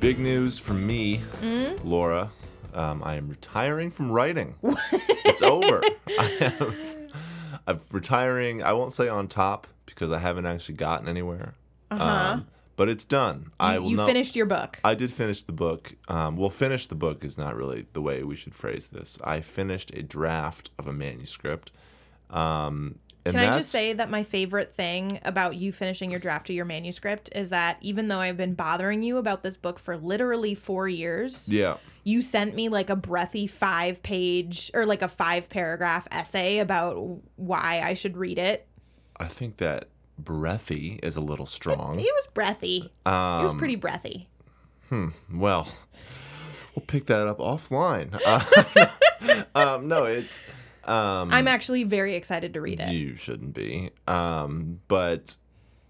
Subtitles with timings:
[0.00, 1.88] Big news from me, Mm-hmm.
[1.88, 2.30] Laura.
[2.74, 4.54] Um, I am retiring from writing.
[4.62, 5.80] it's over.
[6.18, 6.96] I have,
[7.66, 8.62] I'm retiring.
[8.62, 11.54] I won't say on top because I haven't actually gotten anywhere.
[11.90, 12.40] Uh-huh.
[12.76, 13.50] But it's done.
[13.58, 14.78] I will you know- finished your book.
[14.84, 15.94] I did finish the book.
[16.08, 19.18] Um, well, finish the book is not really the way we should phrase this.
[19.24, 21.72] I finished a draft of a manuscript.
[22.30, 26.48] Um, and Can I just say that my favorite thing about you finishing your draft
[26.48, 29.96] of your manuscript is that even though I've been bothering you about this book for
[29.96, 31.78] literally four years, Yeah.
[32.04, 37.20] you sent me like a breathy five page or like a five paragraph essay about
[37.34, 38.68] why I should read it.
[39.18, 41.96] I think that breathy is a little strong.
[41.98, 42.90] It was breathy.
[43.06, 44.28] it was Um, pretty breathy.
[44.88, 45.08] Hmm.
[45.32, 45.68] Well,
[46.74, 48.18] we'll pick that up offline.
[48.26, 50.48] Uh, um, no, it's
[50.84, 52.92] um, I'm actually very excited to read it.
[52.92, 53.90] you shouldn't be.
[54.06, 55.36] Um, but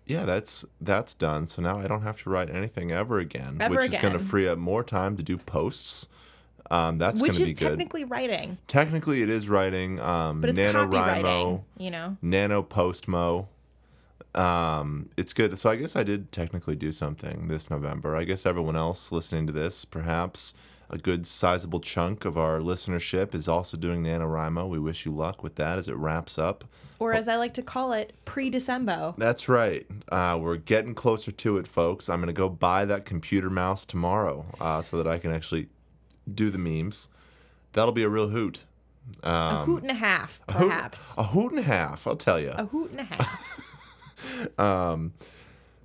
[0.07, 1.47] yeah, that's that's done.
[1.47, 4.19] So now I don't have to write anything ever again, Ever which is going to
[4.19, 6.09] free up more time to do posts.
[6.69, 7.69] Um, that's going Which to be is good.
[7.69, 10.01] technically writing, Technically, it is writing.
[10.01, 12.17] Um, but it's NaNoWriMo, you know?
[12.21, 13.47] Nano Postmo.
[14.37, 15.59] Um, it's good.
[15.59, 18.15] So I guess I did technically do something this November.
[18.17, 20.55] I guess everyone else listening to this, perhaps
[20.89, 24.69] a good sizable chunk of our listenership is also doing NaNoWriMo.
[24.69, 26.65] We wish you luck with that as it wraps up.
[27.01, 29.15] Or as I like to call it, pre-December.
[29.19, 29.85] That's right.
[30.11, 32.09] Uh, we're getting closer to it, folks.
[32.09, 35.69] I'm going to go buy that computer mouse tomorrow uh, so that I can actually
[36.33, 37.09] do the memes.
[37.73, 38.65] That'll be a real hoot.
[39.25, 41.15] a hoot and a half, Um, Hoot- perhaps.
[41.19, 42.51] a hoot and a half, I'll tell you.
[42.51, 43.73] A hoot and a half.
[44.59, 45.13] Um,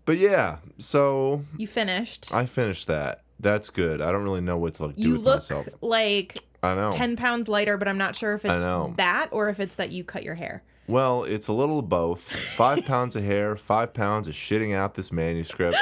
[0.06, 2.34] but yeah, so You finished.
[2.34, 3.24] I finished that.
[3.40, 4.02] That's good.
[4.02, 5.68] I don't really know what to like, do you with look myself.
[5.82, 6.92] like I know.
[6.92, 10.04] 10 pounds lighter, but I'm not sure if it's that or if it's that you
[10.04, 10.64] cut your hair.
[10.88, 12.22] Well, it's a little of both.
[12.22, 15.78] Five pounds of hair, five pounds of shitting out this manuscript.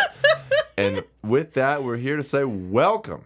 [0.77, 3.25] and with that, we're here to say welcome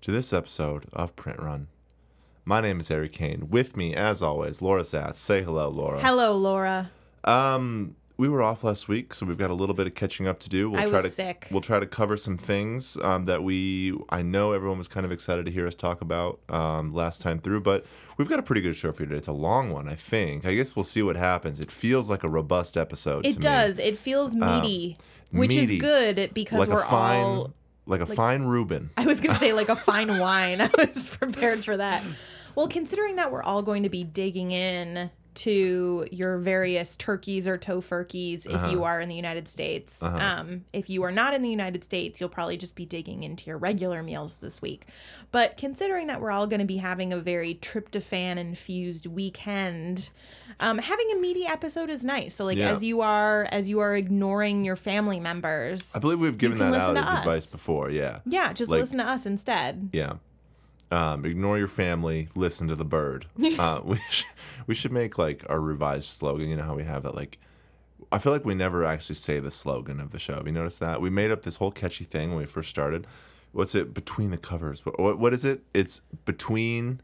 [0.00, 1.68] to this episode of Print Run.
[2.44, 3.48] My name is Eric Kane.
[3.50, 5.14] With me, as always, Laura Zats.
[5.16, 6.00] Say hello, Laura.
[6.00, 6.90] Hello, Laura.
[7.24, 10.38] Um, we were off last week, so we've got a little bit of catching up
[10.40, 10.70] to do.
[10.70, 11.48] We'll I try was to sick.
[11.50, 15.10] we'll try to cover some things um, that we I know everyone was kind of
[15.10, 17.84] excited to hear us talk about um, last time through, but
[18.18, 19.18] we've got a pretty good show for you today.
[19.18, 20.44] It's a long one, I think.
[20.44, 21.58] I guess we'll see what happens.
[21.58, 23.26] It feels like a robust episode.
[23.26, 23.78] It does.
[23.78, 24.96] It feels meaty,
[25.30, 25.76] which meaty.
[25.76, 27.54] is good because like we're a fine, all.
[27.86, 28.90] like a fine Reuben.
[28.96, 30.60] I was going to say like a fine wine.
[30.60, 32.04] I was prepared for that.
[32.54, 37.56] Well, considering that we're all going to be digging in to your various turkeys or
[37.58, 38.70] tofurkeys if Uh-huh.
[38.70, 40.02] you are in the United States.
[40.02, 43.46] Um, if you are not in the United States, you'll probably just be digging into
[43.46, 44.86] your regular meals this week.
[45.30, 50.10] But considering that we're all going to be having a very tryptophan infused weekend,
[50.60, 52.34] um, having a meaty episode is nice.
[52.34, 52.70] So like Yeah.
[52.70, 56.74] as you are as you are ignoring your family members, I believe we've given that
[56.74, 57.18] out as us.
[57.18, 57.90] advice before.
[57.90, 58.18] Yeah.
[58.26, 59.88] yeah, just like- listen to us instead.
[59.92, 60.14] Yeah.
[60.92, 62.28] Um, ignore your family.
[62.34, 63.26] Listen to the bird.
[63.58, 64.26] Uh, we should,
[64.66, 66.48] we should make like our revised slogan.
[66.48, 67.38] You know how we have that like.
[68.10, 70.34] I feel like we never actually say the slogan of the show.
[70.34, 71.00] Have you noticed that?
[71.00, 73.06] We made up this whole catchy thing when we first started.
[73.52, 73.94] What's it?
[73.94, 74.84] Between the covers.
[74.84, 75.62] What, what, what is it?
[75.72, 77.00] It's between.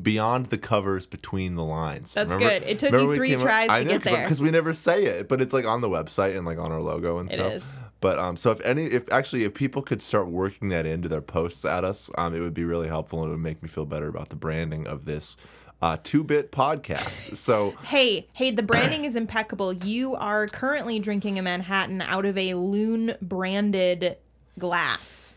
[0.00, 2.14] Beyond the covers, between the lines.
[2.14, 2.62] That's good.
[2.62, 4.22] It took you three up- tries I to know, get there.
[4.22, 6.80] because we never say it, but it's like on the website and like on our
[6.80, 7.52] logo and It stuff.
[7.54, 7.66] is.
[8.00, 11.20] But um, so if any, if actually, if people could start working that into their
[11.20, 13.86] posts at us, um, it would be really helpful and it would make me feel
[13.86, 15.36] better about the branding of this
[15.82, 17.34] uh, two-bit podcast.
[17.36, 19.72] So Hey, hey, the branding is impeccable.
[19.72, 24.16] You are currently drinking a Manhattan out of a Loon branded
[24.60, 25.34] glass.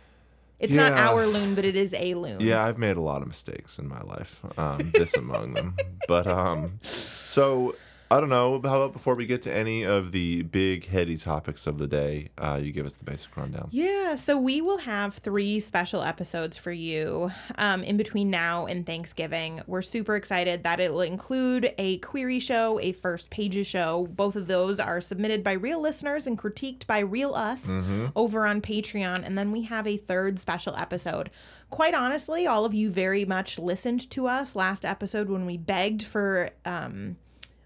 [0.61, 2.39] It's not our Loon, but it is a Loon.
[2.39, 4.41] yeah, I've made a lot of mistakes in my life.
[4.57, 5.75] Um, this among them.
[6.07, 7.75] But um, so
[8.11, 8.59] I don't know.
[8.61, 12.27] How about before we get to any of the big heady topics of the day,
[12.37, 13.69] uh, you give us the basic rundown.
[13.71, 18.85] Yeah, so we will have three special episodes for you um, in between now and
[18.85, 19.61] Thanksgiving.
[19.65, 24.09] We're super excited that it will include a query show, a first pages show.
[24.11, 27.77] Both of those are submitted by real listeners and critiqued by real us
[28.13, 29.25] over on Patreon.
[29.25, 31.29] And then we have a third special episode.
[31.69, 36.03] Quite honestly, all of you very much listened to us last episode when we begged
[36.03, 36.49] for.
[36.65, 37.15] Um,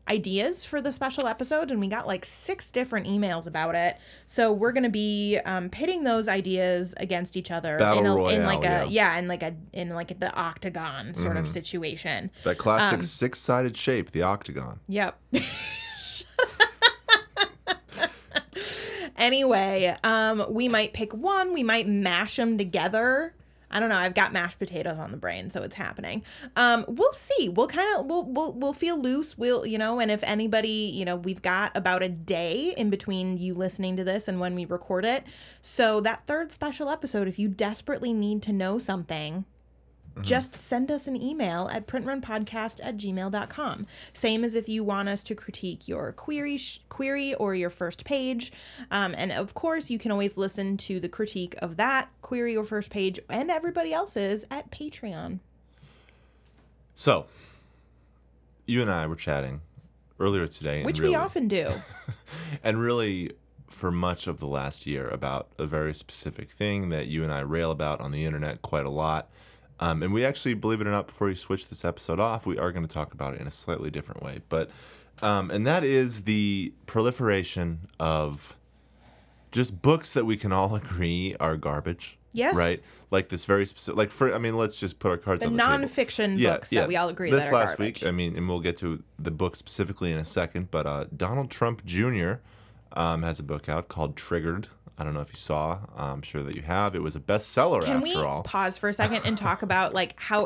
[0.07, 3.97] ideas for the special episode and we got like six different emails about it
[4.27, 8.29] so we're gonna be um, pitting those ideas against each other Battle in, a, Royale,
[8.29, 8.81] in like a yeah.
[8.83, 8.91] Mm-hmm.
[8.91, 14.11] yeah in like a in like the octagon sort of situation That classic six-sided shape,
[14.11, 14.79] the octagon.
[14.87, 15.19] Yep.
[19.17, 21.53] anyway, um, we might pick one.
[21.53, 23.33] We might mash them together.
[23.71, 23.97] I don't know.
[23.97, 26.23] I've got mashed potatoes on the brain, so it's happening.
[26.55, 27.49] Um, we'll see.
[27.49, 29.37] We'll kind of we'll we'll we'll feel loose.
[29.37, 33.37] We'll you know, and if anybody you know, we've got about a day in between
[33.37, 35.23] you listening to this and when we record it.
[35.61, 39.45] So that third special episode, if you desperately need to know something,
[40.21, 43.87] just send us an email at printrunpodcast at gmail.com.
[44.13, 48.05] Same as if you want us to critique your query, sh- query or your first
[48.05, 48.51] page.
[48.91, 52.63] Um, and of course, you can always listen to the critique of that query or
[52.63, 55.39] first page and everybody else's at Patreon.
[56.93, 57.25] So,
[58.65, 59.61] you and I were chatting
[60.19, 61.71] earlier today, Which really, we often do.
[62.63, 63.33] and really
[63.69, 67.41] for much of the last year about a very specific thing that you and I
[67.41, 69.29] rail about on the internet quite a lot.
[69.79, 72.57] Um, and we actually, believe it or not, before we switch this episode off, we
[72.57, 74.41] are going to talk about it in a slightly different way.
[74.47, 74.69] But,
[75.21, 78.55] um, and that is the proliferation of
[79.51, 82.17] just books that we can all agree are garbage.
[82.31, 82.55] Yes.
[82.55, 82.81] Right?
[83.11, 85.55] Like this very specific, like for, I mean, let's just put our cards The on
[85.55, 88.01] the table nonfiction books that we all agree this that are last garbage.
[88.01, 91.05] week, I mean, and we'll get to the book specifically in a second, but uh,
[91.15, 92.33] Donald Trump Jr.
[92.91, 94.67] Um, has a book out called Triggered.
[94.97, 95.79] I don't know if you saw.
[95.97, 96.95] I'm sure that you have.
[96.95, 98.43] It was a bestseller Can after we all.
[98.43, 100.45] pause for a second and talk about like how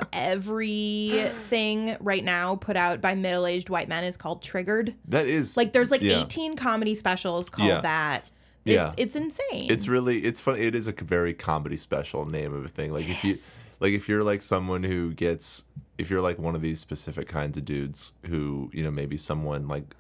[0.89, 4.95] everything right now put out by middle-aged white men is called triggered?
[5.07, 6.21] that is Like there's like yeah.
[6.23, 7.81] 18 comedy specials called Yeah.
[7.81, 8.25] that.
[8.65, 8.93] It's Yeah.
[8.97, 9.69] it's insane.
[9.71, 10.57] It's really it's fun.
[10.57, 12.91] It is a very comedy special name of a thing.
[12.91, 13.37] Like if you
[13.79, 15.63] like if you're like someone who gets
[15.97, 19.67] if you're like one of these specific kinds of dudes who you know maybe someone
[19.67, 19.95] like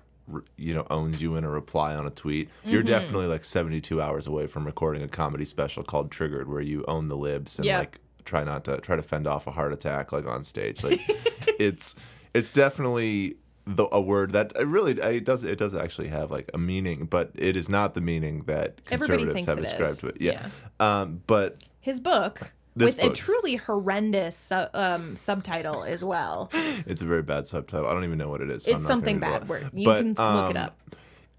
[0.57, 2.87] you know owns you in a reply on a tweet you're Mm-hmm.
[2.87, 7.07] definitely like 72 hours away from recording a comedy special called triggered where you own
[7.07, 7.79] the libs and Yep.
[7.79, 10.99] like try not to try to fend off a heart attack like on stage like
[11.59, 11.95] it's
[12.33, 16.49] it's definitely the, a word that it really it does it does actually have like
[16.53, 19.71] a meaning but it is not the meaning that conservatives have it is.
[19.71, 20.47] ascribed to it yeah,
[20.79, 22.51] um but His book
[22.85, 26.49] With a truly horrendous um, subtitle as well.
[26.53, 29.19] it's a very bad subtitle i don't even know what it is so It's something
[29.19, 29.47] bad.
[29.47, 30.79] Where you But, can look it um, up.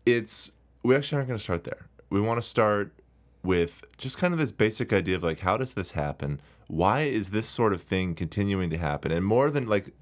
[0.06, 0.52] it's
[0.82, 1.86] we actually aren't going to start there.
[2.08, 2.92] We want to start
[3.42, 6.40] with just kind of this basic idea of like how does this happen?
[6.68, 9.12] Why is this sort of thing continuing to happen?
[9.12, 9.92] And more than like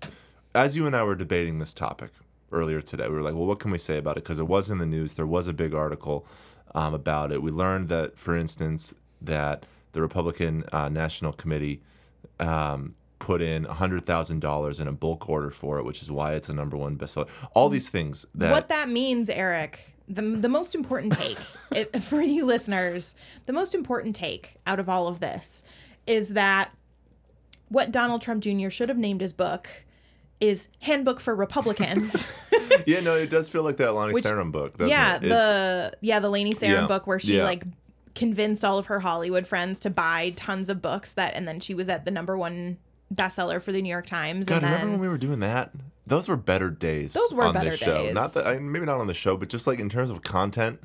[0.55, 2.11] as you and I were debating this topic
[2.52, 4.25] earlier today, we were like, well, what can we say about it?
[4.25, 5.14] Because it was in the news.
[5.14, 6.26] There was a big article
[6.75, 7.43] um, about it.
[7.43, 11.82] We learned that, for instance, that the Republican uh, National Committee
[12.40, 16.55] um, put in $100,000 in a bulk order for it, which is why it's a
[16.55, 17.29] number one bestseller.
[17.55, 18.52] All these things that.
[18.52, 21.38] what that means, Eric, the, the most important take
[21.73, 23.14] it, for you listeners,
[23.46, 25.62] the most important take out of all of this
[26.06, 26.70] is that
[27.69, 28.70] what Donald Trump Jr.
[28.70, 29.69] should have named his book
[30.40, 32.50] is Handbook for Republicans.
[32.87, 34.79] yeah, no, it does feel like that Lani Which- Sarem book.
[34.79, 35.23] Doesn't yeah, it?
[35.23, 37.44] The yeah the Lani Sarem Yeah, book where she yeah.
[37.44, 37.64] like
[38.18, 41.74] convinced all of her Hollywood friends to buy tons of books that, and then she
[41.74, 42.78] was at the number one
[43.14, 44.46] bestseller for the New York Times.
[44.48, 45.72] God, and then, remember when we were doing that?
[46.06, 47.12] Those were better days.
[47.14, 48.04] Those were on better this show.
[48.04, 48.14] days.
[48.14, 50.80] Not that I, maybe not on the show, but just like in terms of content.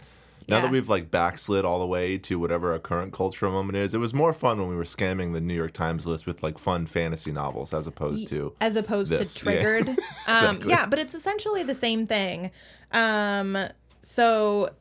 [0.50, 0.64] Now Yeah.
[0.64, 4.00] that we've like backslid all the way to whatever our current cultural moment is, it
[4.00, 6.86] was more fun when we were scamming the New York Times list with like fun
[6.86, 9.62] fantasy novels as opposed to as opposed this, to yeah.
[9.62, 9.88] triggered.
[9.88, 9.96] um,
[10.28, 10.70] Exactly.
[10.70, 12.52] yeah, but it's essentially the same thing.
[12.92, 13.58] Um,
[14.02, 14.72] so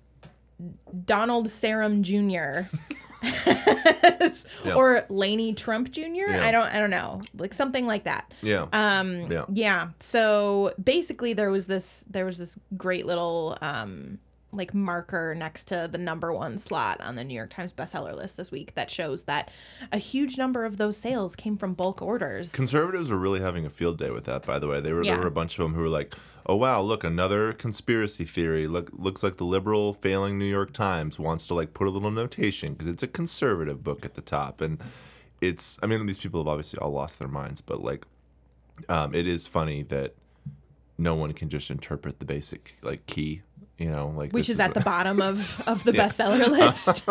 [1.04, 2.68] Donald Sarem Jr.
[4.76, 6.30] or Lani Trump Jr.
[6.30, 7.20] I don't I don't know.
[7.36, 8.32] Like something like that.
[8.42, 9.44] yeah, Um yeah.
[9.52, 9.88] yeah.
[10.00, 14.18] So basically there was this there was this great little um
[14.54, 18.36] like marker next to the number one slot on the New York Times bestseller list
[18.36, 19.50] this week that shows that
[19.90, 22.52] a huge number of those sales came from bulk orders.
[22.52, 24.44] Conservatives are really having a field day with that.
[24.44, 25.12] By the way, they were Yeah.
[25.14, 26.14] there were a bunch of them who were like,
[26.46, 28.66] "Oh wow, look another conspiracy theory.
[28.66, 32.10] Look, looks like the liberal failing New York Times wants to like put a little
[32.10, 34.78] notation because it's a conservative book at the top." And
[35.40, 38.04] it's, I mean, these people have obviously all lost their minds, but like,
[38.90, 40.14] um, it is funny that
[40.98, 43.42] no one can just interpret the basic like key.
[43.78, 47.06] You know, like which this is at the bottom of of the bestseller list.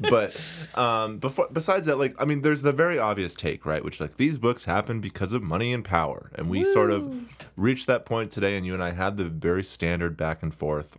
[0.00, 3.82] but um before besides that like i mean there's the very obvious take right?
[3.82, 6.30] Which like these books happen because of money and power.
[6.34, 7.12] And we sort of
[7.56, 10.98] reached that point today and you and i had the very standard back and forth.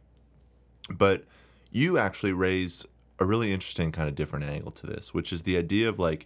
[0.90, 1.24] But
[1.72, 2.88] you actually raised
[3.20, 6.26] a really interesting kind of different angle to this which is the idea of like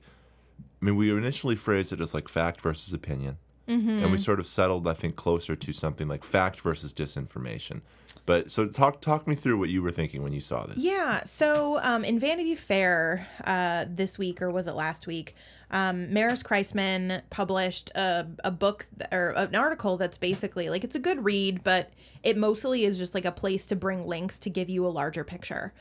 [0.82, 3.38] i mean we initially phrased it as like fact versus opinion.
[3.66, 7.82] And we sort of settled i think closer to something like fact versus disinformation
[8.26, 10.78] But so talk talk me through what you were thinking when you saw this.
[10.78, 11.24] Yeah.
[11.26, 15.36] So um, in Vanity Fair uh, this week, or was it last week?
[15.72, 20.96] Um, Maris Kreizman published a, a book th- or an article that's basically like it's
[20.96, 24.50] a good read, but it mostly is just like a place to bring links to
[24.50, 25.74] give you a larger picture.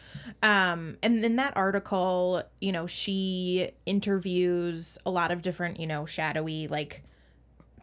[0.42, 6.06] Um, and in that article, you know, she interviews a lot of different, you know,
[6.06, 7.04] shadowy like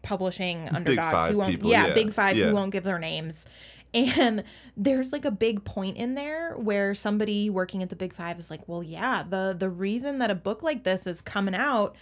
[0.02, 2.48] publishing underdogs who won't people, yeah, yeah, big five yeah.
[2.48, 3.46] who won't give their names
[3.94, 4.44] and
[4.76, 8.50] there's like a big point in there where somebody working at the big five is
[8.50, 11.96] like well yeah the the reason that a book like this is coming out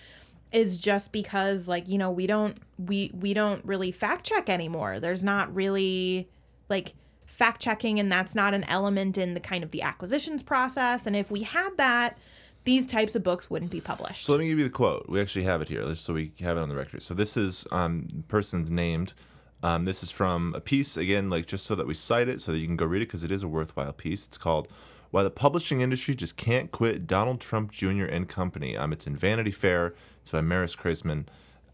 [0.53, 4.99] is just because like you know we don't we we don't really fact check anymore
[5.01, 6.29] there's not really
[6.69, 6.95] like
[7.27, 11.15] fact checking and that's not an element in the kind of the acquisitions process and
[11.15, 12.19] if we had that
[12.65, 15.09] these types of books wouldn't be published So let me give you the quote.
[15.09, 17.01] We actually have it here, just so we have it on the record.
[17.01, 19.15] So this is um, person's named.
[19.63, 22.53] Um, this is from a piece again, like just so that we cite it, so
[22.53, 24.27] that you can go read it because it is a worthwhile piece.
[24.27, 24.69] It's called
[25.11, 28.05] "Why the Publishing Industry Just Can't Quit Donald Trump Jr.
[28.05, 29.95] and Company." Um, it's in Vanity Fair.
[30.21, 31.27] It's by Maris Kreizman.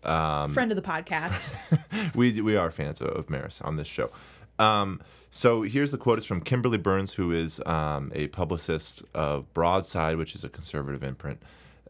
[0.03, 4.11] friend of the podcast we we are fans of, of Maris on this show.
[4.59, 5.01] Um,
[5.31, 6.19] so here's the quote.
[6.19, 11.03] It's from Kimberly Burns, who is um, a publicist of Broadside, which is a conservative
[11.03, 11.43] imprint.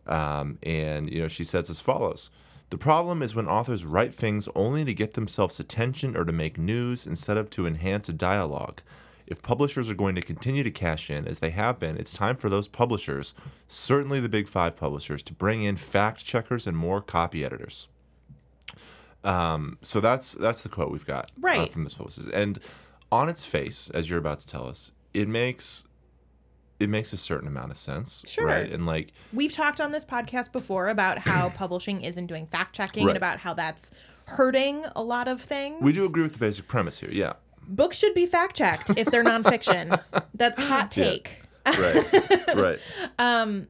[0.07, 2.31] Um, and you know, she says as follows:
[2.75, 6.59] The problem is when authors write things only to get themselves attention or to make
[6.59, 8.83] news instead of to enhance a dialogue.
[9.29, 12.35] If publishers are going to continue to cash in as they have been, it's time
[12.35, 13.37] for those publishers,
[13.69, 17.87] certainly the big five publishers, to bring in fact checkers and more copy editors.
[19.23, 21.73] Um, so that's that's the quote we've got uh, Right.
[21.73, 22.59] from this publicist, and
[23.13, 25.87] on its face, as you're about to tell us, it makes
[26.85, 28.47] it makes a certain amount of sense, Sure.
[28.47, 28.71] right?
[28.71, 33.05] And like We've talked on this podcast before about how publishing isn't doing fact checking
[33.05, 33.11] Right.
[33.11, 33.91] and about how that's
[34.27, 35.83] hurting a lot um, of things.
[35.83, 37.33] we do agree with the basic premise here, yeah,
[37.67, 39.99] Books should be fact checked if they're nonfiction.
[40.35, 41.05] That's hot Yeah.
[41.05, 41.41] take.
[41.67, 42.79] right, right.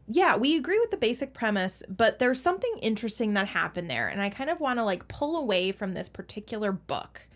[0.08, 4.20] Yeah, we agree with the basic premise, but there's something interesting that happened there, and
[4.20, 7.26] I kind of want to like pull away from this particular book.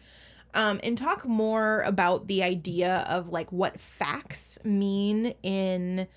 [0.58, 6.08] Um, and talk more about the idea of like what facts mean in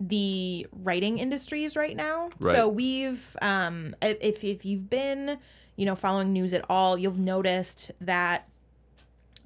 [0.00, 2.30] the writing industries right now.
[2.40, 2.56] Right.
[2.56, 5.38] So we've um if if you've been,
[5.76, 8.48] you know, following news at all, you've noticed that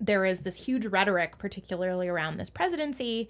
[0.01, 3.29] there is this huge rhetoric particularly around this presidency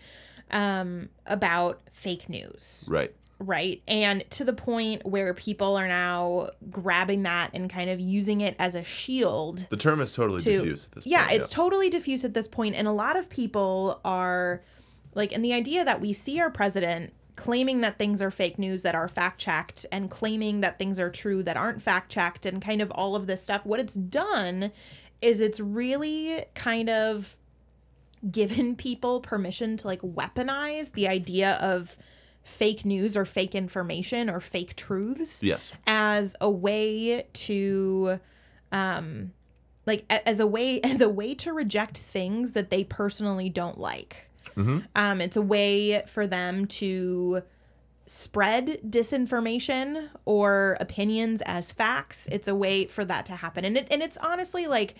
[0.50, 3.12] um about fake news Right.
[3.38, 3.82] Right?
[3.86, 8.56] And to the point where people are now grabbing that and kind of using it
[8.58, 11.12] as a shield The term is totally to diffuse at this point.
[11.12, 11.36] yeah, point.
[11.36, 14.62] it's totally diffuse at this point, and a lot of people are
[15.14, 18.82] like, and the idea that we see our president claiming that things are fake news
[18.82, 22.60] that are fact checked and claiming that things are true that aren't fact checked and
[22.60, 24.72] kind of all of this stuff what it's done
[25.22, 27.36] is it's really kind of
[28.28, 31.96] given people permission to like weaponize the idea of
[32.48, 35.70] fake news or fake information or fake truths Yes.
[35.86, 38.18] as a way to
[38.72, 39.32] um
[39.86, 44.24] like as a way as a way to reject things that they personally don't like.
[44.96, 47.42] Um it's a way for them to
[48.06, 52.26] spread disinformation or opinions as facts.
[52.32, 53.64] It's a way for that to happen.
[53.64, 54.96] And it and it's honestly like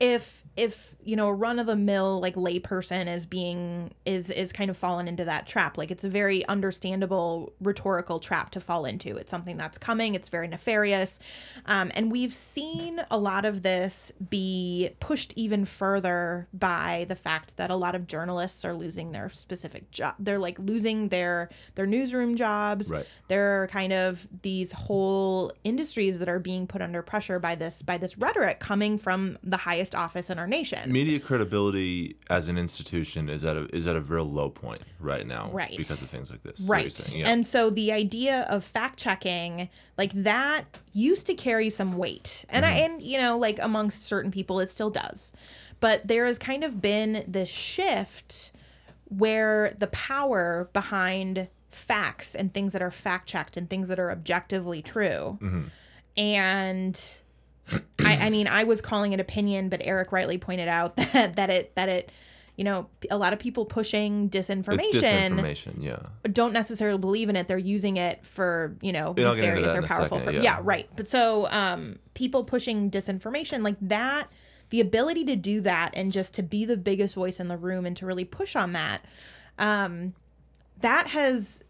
[0.00, 4.52] if if you know a run of the mill like layperson is being is is
[4.52, 8.84] kind of fallen into that trap like it's a very understandable rhetorical trap to fall
[8.84, 9.16] into.
[9.16, 11.18] It's something that's coming it's very nefarious.
[11.66, 17.56] Um, and we've seen a lot of this be pushed even further by the fact
[17.56, 21.86] that a lot of journalists are losing their specific job they're like losing their their
[21.86, 22.90] newsroom jobs.
[22.90, 23.06] Right.
[23.28, 27.80] there are kind of these whole industries that are being put under pressure by this
[27.80, 32.58] by this rhetoric coming from the highest office in our nation Media credibility as an
[32.58, 35.70] institution is at a is at a real low point right now, Right.
[35.76, 36.60] Because of things like this.
[36.60, 37.28] is what you're right Yeah.
[37.30, 42.64] and so the idea of fact checking like that used to carry some weight and
[42.64, 42.74] Mm-hmm.
[42.74, 45.32] i and you know like amongst certain people it still does
[45.80, 48.52] but there has kind of been this shift
[49.06, 54.10] where the power behind facts and things that are fact checked and things that are
[54.10, 55.62] objectively true Mm-hmm.
[56.16, 57.18] and
[57.98, 61.50] I, I mean i was calling it opinion but eric rightly pointed out that that
[61.50, 62.10] it that it
[62.56, 65.98] you know a lot of people pushing disinformation it's disinformation, yeah.
[66.32, 67.48] don't necessarily believe in it.
[67.48, 70.18] They're using it for, you know, I'll nefarious or powerful.
[70.18, 70.42] second, yeah.
[70.42, 70.88] yeah, right.
[70.94, 74.30] But so um people pushing disinformation like that,
[74.70, 77.86] the ability to do that and just to be the biggest voice in the room
[77.86, 79.04] and to really push on that,
[79.58, 80.14] um,
[80.80, 81.64] that has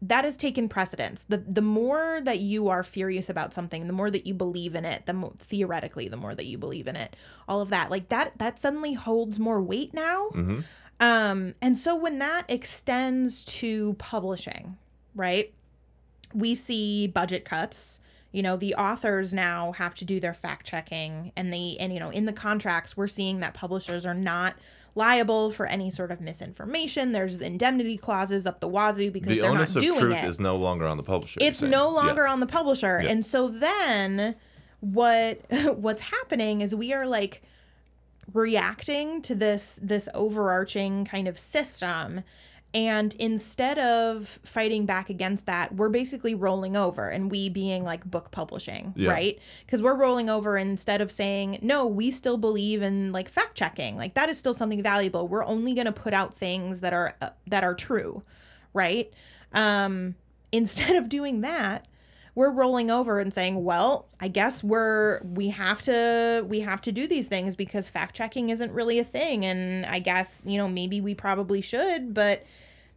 [0.00, 1.24] that has taken precedence.
[1.24, 4.84] The the more that you are furious about something, the more that you believe in
[4.84, 7.16] it, the more theoretically the more that you believe in it.
[7.48, 7.90] All of that.
[7.90, 10.28] Like that that suddenly holds more weight now.
[10.28, 10.60] Mm-hmm.
[11.00, 14.76] Um and so when that extends to publishing,
[15.14, 15.52] right?
[16.32, 18.00] We see budget cuts.
[18.30, 21.98] You know, the authors now have to do their fact checking and the and you
[21.98, 24.54] know, in the contracts we're seeing that publishers are not
[24.94, 27.12] liable for any sort of misinformation.
[27.12, 30.24] There's indemnity clauses up the wazoo because The they're onus not of doing truth it.
[30.28, 31.38] is no longer on the publisher.
[31.42, 31.94] it's no Yeah.
[32.02, 33.00] longer on the publisher.
[33.02, 33.10] Yeah.
[33.10, 34.34] And so then
[34.80, 35.40] what
[35.76, 37.42] what's happening is we are like
[38.34, 42.22] reacting to this this overarching kind of system
[42.74, 48.04] and instead of fighting back against that we're basically rolling over and we being like
[48.04, 49.10] book publishing Yeah.
[49.10, 49.38] right?
[49.64, 53.96] Because we're rolling over instead of saying no we still believe in like fact checking.
[53.96, 55.26] Like that is still something valuable.
[55.26, 58.22] We're only going to put out things that are uh, that are true
[58.74, 59.10] right?
[59.52, 60.14] Um
[60.52, 61.86] instead of doing that
[62.38, 66.92] we're rolling over and saying well i guess we're we have to we have to
[66.92, 69.44] do these things because fact checking isn't really a thing.
[69.44, 72.46] And i guess you know maybe we probably should but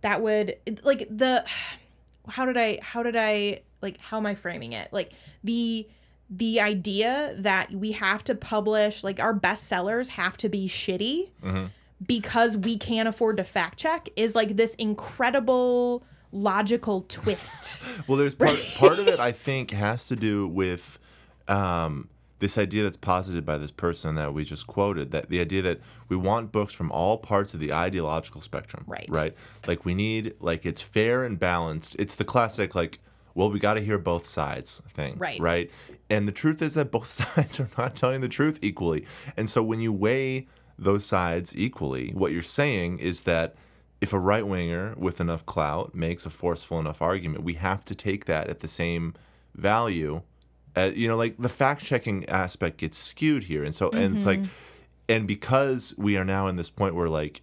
[0.01, 1.43] that would like the
[2.29, 4.93] how did i how did i like how am i framing it?
[4.93, 5.87] Like the
[6.29, 11.65] the idea that we have to publish like our bestsellers have to be shitty mm-hmm.
[12.05, 18.35] because we can't afford to fact check is like this incredible logical twist Well, there's
[18.35, 20.97] part, part of it I think has to do with
[21.47, 22.09] um,
[22.39, 25.11] this idea that's posited by this person that we just quoted.
[25.11, 28.83] That the idea that we want books from all parts of the ideological spectrum.
[28.87, 29.05] Right.
[29.09, 29.35] Right.
[29.67, 31.95] Like we need like it's fair and balanced.
[31.99, 32.99] It's the classic like.
[33.33, 35.17] Well, we got to hear both sides thing.
[35.17, 35.39] Right.
[35.39, 35.71] Right.
[36.09, 39.05] And the truth is that both sides are not telling the truth equally.
[39.37, 40.47] And so when you weigh
[40.77, 43.55] those sides equally, what you're saying is that
[44.01, 47.95] if a right winger with enough clout makes a forceful enough argument, we have to
[47.95, 49.13] take that at the same
[49.53, 50.21] value.
[50.75, 53.63] Uh, you know, like the fact checking aspect gets skewed here.
[53.63, 54.39] And so, and it's like,
[55.07, 57.41] and because we are now in this point where, like,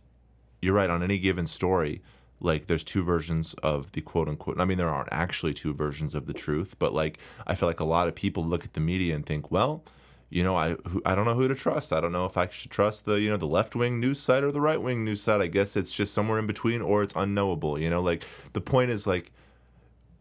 [0.61, 2.03] you're right, on any given story,
[2.41, 4.61] like there's two versions of the quote unquote.
[4.61, 7.81] I mean, there aren't actually two versions of the truth, but like I feel like
[7.81, 9.85] a lot of people look at the media and think, well,
[10.30, 11.92] you know, I I don't know who to trust.
[11.92, 14.44] I don't know if I should trust the you know the left wing news site
[14.44, 15.40] or the right wing news site.
[15.40, 17.78] I guess it's just somewhere in between, or it's unknowable.
[17.78, 19.32] You know, like the point is like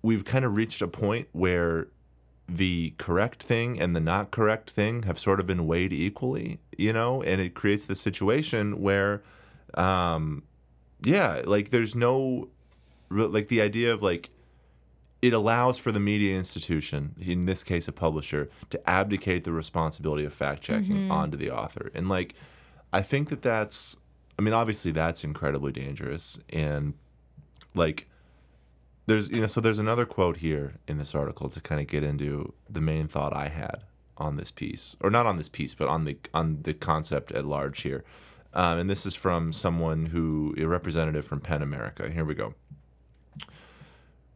[0.02, 1.88] we've kind of reached a point where
[2.48, 6.94] the correct thing and the not correct thing have sort of been weighed equally, you
[6.94, 9.22] know, and it creates the situation where,
[9.74, 10.44] um,
[11.04, 12.48] yeah, like there's no,
[13.10, 14.30] like the idea of like,
[15.22, 20.26] it allows for the media institution, in this case a publisher, to abdicate the responsibility
[20.26, 21.92] of fact checking onto the author.
[21.94, 22.36] And like,
[22.94, 23.98] I think that that's,
[24.38, 26.40] I mean, obviously that's incredibly dangerous.
[26.50, 26.94] And
[27.74, 28.08] like,
[29.08, 32.04] there's you know so there's another quote here in this article to kind of get
[32.04, 33.84] into the main thought I had
[34.18, 37.46] on this piece or not on this piece but on the on the concept at
[37.46, 38.04] large here
[38.54, 42.54] um, and this is from someone who a representative from PEN America here we go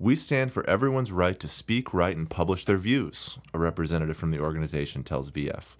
[0.02, 4.32] we stand for everyone's right to speak, write, and publish their views, a representative from
[4.32, 5.76] the organization tells VF.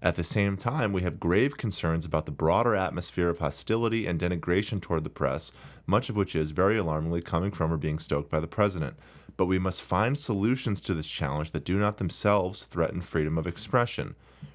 [0.00, 4.18] At the same time, we have grave concerns about the broader atmosphere of hostility and
[4.18, 5.52] denigration toward the press,
[5.86, 8.96] much of which is, very alarmingly, coming from or being stoked by the president.
[9.36, 13.46] But we must find solutions to this challenge that do not themselves threaten freedom of
[13.46, 14.14] expression.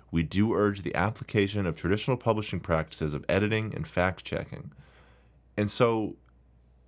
[0.10, 4.72] We do urge the application of traditional publishing practices of editing and fact checking.
[5.56, 6.16] And so,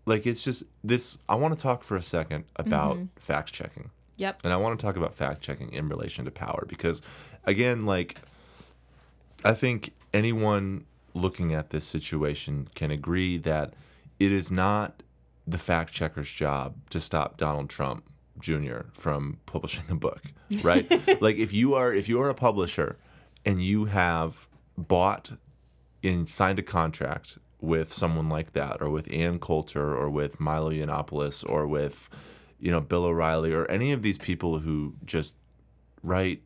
[0.06, 1.20] like, it's just this.
[1.30, 3.06] I want to talk for a second about mm-hmm.
[3.16, 3.89] fact checking.
[4.18, 7.02] yep And I want to talk about fact checking in relation to power because,
[7.46, 8.18] again, like,
[9.46, 13.74] I think anyone looking at this situation can agree that
[14.20, 15.04] it is not
[15.46, 18.04] the fact checker's job to stop Donald Trump
[18.39, 18.82] Jr.
[18.92, 20.22] from publishing a book,
[20.63, 20.89] right?
[21.22, 22.98] like, if you are if you are a publisher
[23.46, 25.34] and you have bought
[26.04, 30.69] and signed a contract with someone like that, or with Ann Coulter, or with Milo
[30.69, 32.10] Yiannopoulos, or with
[32.60, 35.38] you know Bill O'Reilly, or any of these people who just
[36.04, 36.41] write.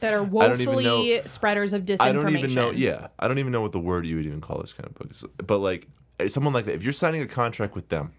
[0.00, 2.72] that are I don't even woefully know- spreaders of disinformation I don't even know.
[2.72, 4.94] Yeah, I don't even know what the word you would even call this kind of
[4.94, 5.24] book is.
[5.36, 5.86] But like
[6.18, 8.12] eh, someone like that, if you're signing a contract with them,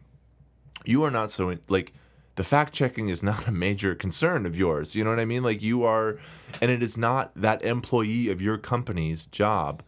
[0.85, 1.93] you are not so like
[2.35, 4.95] the fact checking is not a major concern of yours.
[4.95, 5.43] You know what I mean?
[5.43, 6.17] Like you are,
[6.61, 9.83] and it is not that employee of your company's job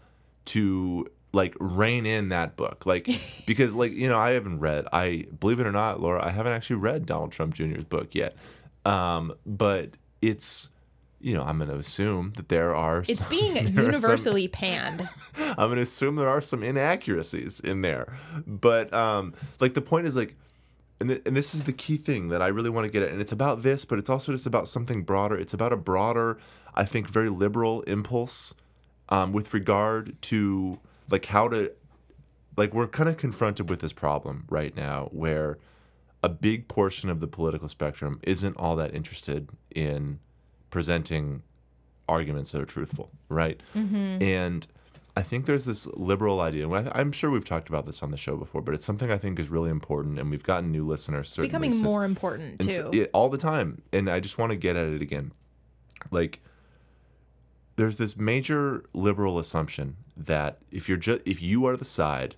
[0.45, 3.08] to like rein in that book like
[3.48, 6.54] because like you know i haven't read i believe it or not laura i haven't
[6.54, 8.36] actually read donald trump jr's book yet
[8.86, 10.69] um but it's
[11.19, 14.48] you know i'm going to assume that there are it's some- being are some- universally
[14.48, 18.13] panned I'm going to assume there are some inaccuracies in there.
[18.46, 20.36] But um like the point is like
[21.00, 23.10] and, th- and this is the key thing that I really want to get at.
[23.10, 25.36] And it's about this, but it's also just about something broader.
[25.36, 26.38] It's about a broader,
[26.76, 28.54] I think, very liberal impulse
[29.10, 30.80] um, with regard to
[31.13, 31.71] like how to,
[32.58, 35.60] like, we're kind of confronted with this problem right now where
[36.23, 40.19] a big portion of the political spectrum isn't all that interested in
[40.71, 41.43] presenting
[42.10, 43.62] arguments that are truthful, right?
[43.76, 44.23] Mm-hmm.
[44.23, 44.65] And
[45.15, 46.67] I think there's this liberal idea.
[46.67, 49.38] I'm sure we've talked about this on the show before, but it's something I think
[49.38, 51.30] is really important, and we've gotten new listeners.
[51.30, 52.89] Certainly Becoming since- more important too.
[52.91, 53.84] yeah, all the time.
[53.93, 55.32] And I just want to get at it again.
[56.10, 56.41] Like,
[57.76, 62.36] there's this major liberal assumption that if you're just if you are the side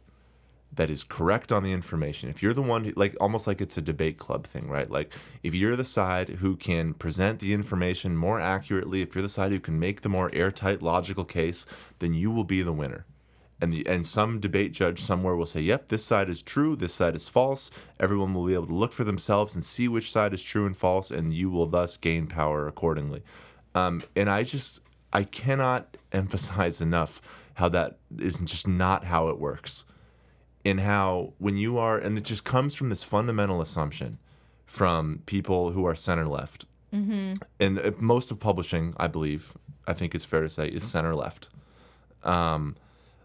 [0.74, 3.78] that is correct on the information, if you're the one who, like almost like it's
[3.78, 4.90] a debate club thing, right?
[4.90, 9.30] Like if you're the side who can present the information more accurately, if you're the
[9.30, 11.66] side who can make the more airtight logical case,
[12.00, 13.06] then you will be the winner.
[13.62, 16.94] And the and some debate judge somewhere will say, "Yep, this side is true, this
[16.94, 20.34] side is false." Everyone will be able to look for themselves and see which side
[20.34, 23.24] is true and false, and you will thus gain power accordingly.
[23.74, 24.82] Um, and I just
[25.14, 27.22] I cannot emphasize enough
[27.56, 29.86] how that is just not how it works.
[30.64, 34.18] And how when you are and it just comes from this fundamental assumption
[34.66, 36.66] from people who are center left.
[36.94, 37.34] Mm-hmm.
[37.60, 39.52] and uh, most of publishing i believe
[39.86, 41.50] i think it's fair to say is center left.
[42.24, 42.78] Um,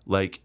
[0.07, 0.41] like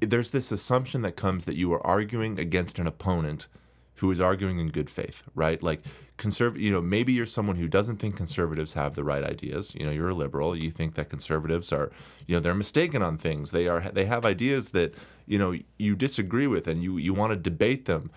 [0.00, 3.48] there's this assumption that comes that you are arguing against an opponent
[3.96, 5.62] who is arguing in good faith, right?
[5.62, 5.80] Like
[6.18, 9.74] conserv you know, maybe you're someone who doesn't think conservatives have the right ideas.
[9.74, 11.90] You know, you're a liberal, you think that conservatives are,
[12.26, 13.50] you know, they're mistaken on things.
[13.50, 14.94] They are they have ideas that,
[15.26, 18.10] you know, you disagree with and you you want to debate them.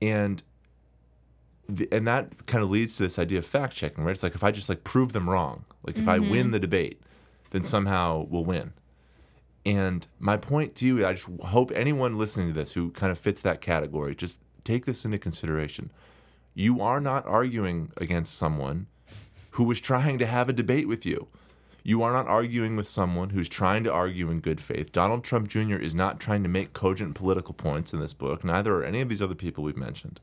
[0.00, 0.42] And
[1.68, 4.12] the, and that kind of leads to this idea of fact checking, right?
[4.12, 6.30] It's like if I just like prove them wrong, like if I mm-hmm.
[6.30, 7.02] win the debate,
[7.50, 8.72] then somehow we'll win.
[9.66, 13.18] And my point to you, I just hope anyone listening to this who kind of
[13.18, 15.90] fits that category, just take this into consideration.
[16.54, 18.86] You are not arguing against someone
[19.52, 21.28] who is trying to have a debate with you.
[21.82, 24.92] You are not arguing with someone who's trying to argue in good faith.
[24.92, 25.76] Donald Trump Jr.
[25.76, 29.08] is not trying to make cogent political points in this book, neither are any of
[29.08, 30.20] these other people we've mentioned.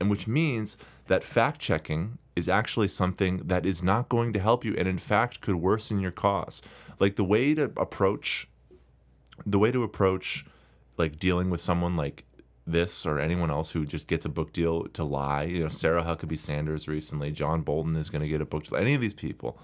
[0.00, 0.78] And which means
[1.08, 4.98] that fact checking is actually something that is not going to help you and, in
[4.98, 6.62] fact, could worsen your cause.
[6.98, 8.48] Like the way to approach
[9.44, 10.46] the way to approach
[10.98, 12.24] like dealing with someone like
[12.66, 15.44] this or anyone else who just gets a book deal to lie.
[15.44, 18.78] You know, Sarah Huckabee Sanders recently, John Bolton is going to get a book deal.
[18.78, 19.58] Any of these people,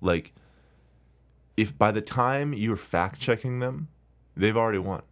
[0.00, 0.32] like,
[1.56, 3.88] if by the time you're fact checking them,
[4.36, 5.02] they've already won.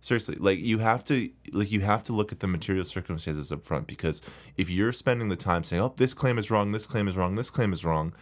[0.00, 3.64] Seriously, like you have to like you have to look at the material circumstances up
[3.64, 4.22] front because
[4.56, 7.34] if you're spending the time saying, "Oh, this claim is wrong, this claim is wrong,
[7.34, 8.12] this claim is wrong,"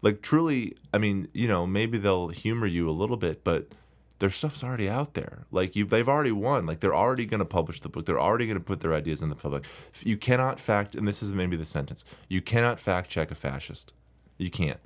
[0.00, 3.68] like truly, I mean, you know, maybe they'll humor you a little bit, but
[4.24, 5.44] their stuff's already out there.
[5.50, 6.64] Like you, they've already won.
[6.64, 8.06] Like they're already going to publish the book.
[8.06, 9.66] They're already going to put their ideas in the public.
[10.00, 12.06] You cannot fact, and this is maybe the sentence.
[12.26, 13.92] You cannot fact check a fascist.
[14.38, 14.80] You can't,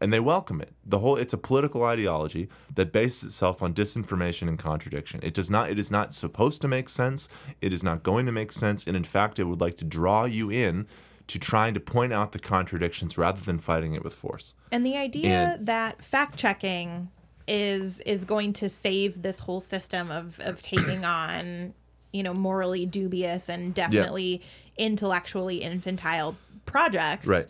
[0.00, 0.72] and they welcome it.
[0.84, 5.20] The whole it's a political ideology that bases itself on disinformation and contradiction.
[5.22, 5.70] It does not.
[5.70, 7.28] It is not supposed to make sense.
[7.60, 10.24] It is not going to make sense, and in fact, it would like to draw
[10.24, 10.88] you in
[11.28, 14.56] to trying to point out the contradictions rather than fighting it with force.
[14.72, 17.10] And the idea And- that fact checking
[17.48, 21.74] is is going to save this whole system of of taking on,
[22.12, 24.42] you know, morally dubious and definitely
[24.78, 26.34] intellectually infantile
[26.66, 27.46] projects Right.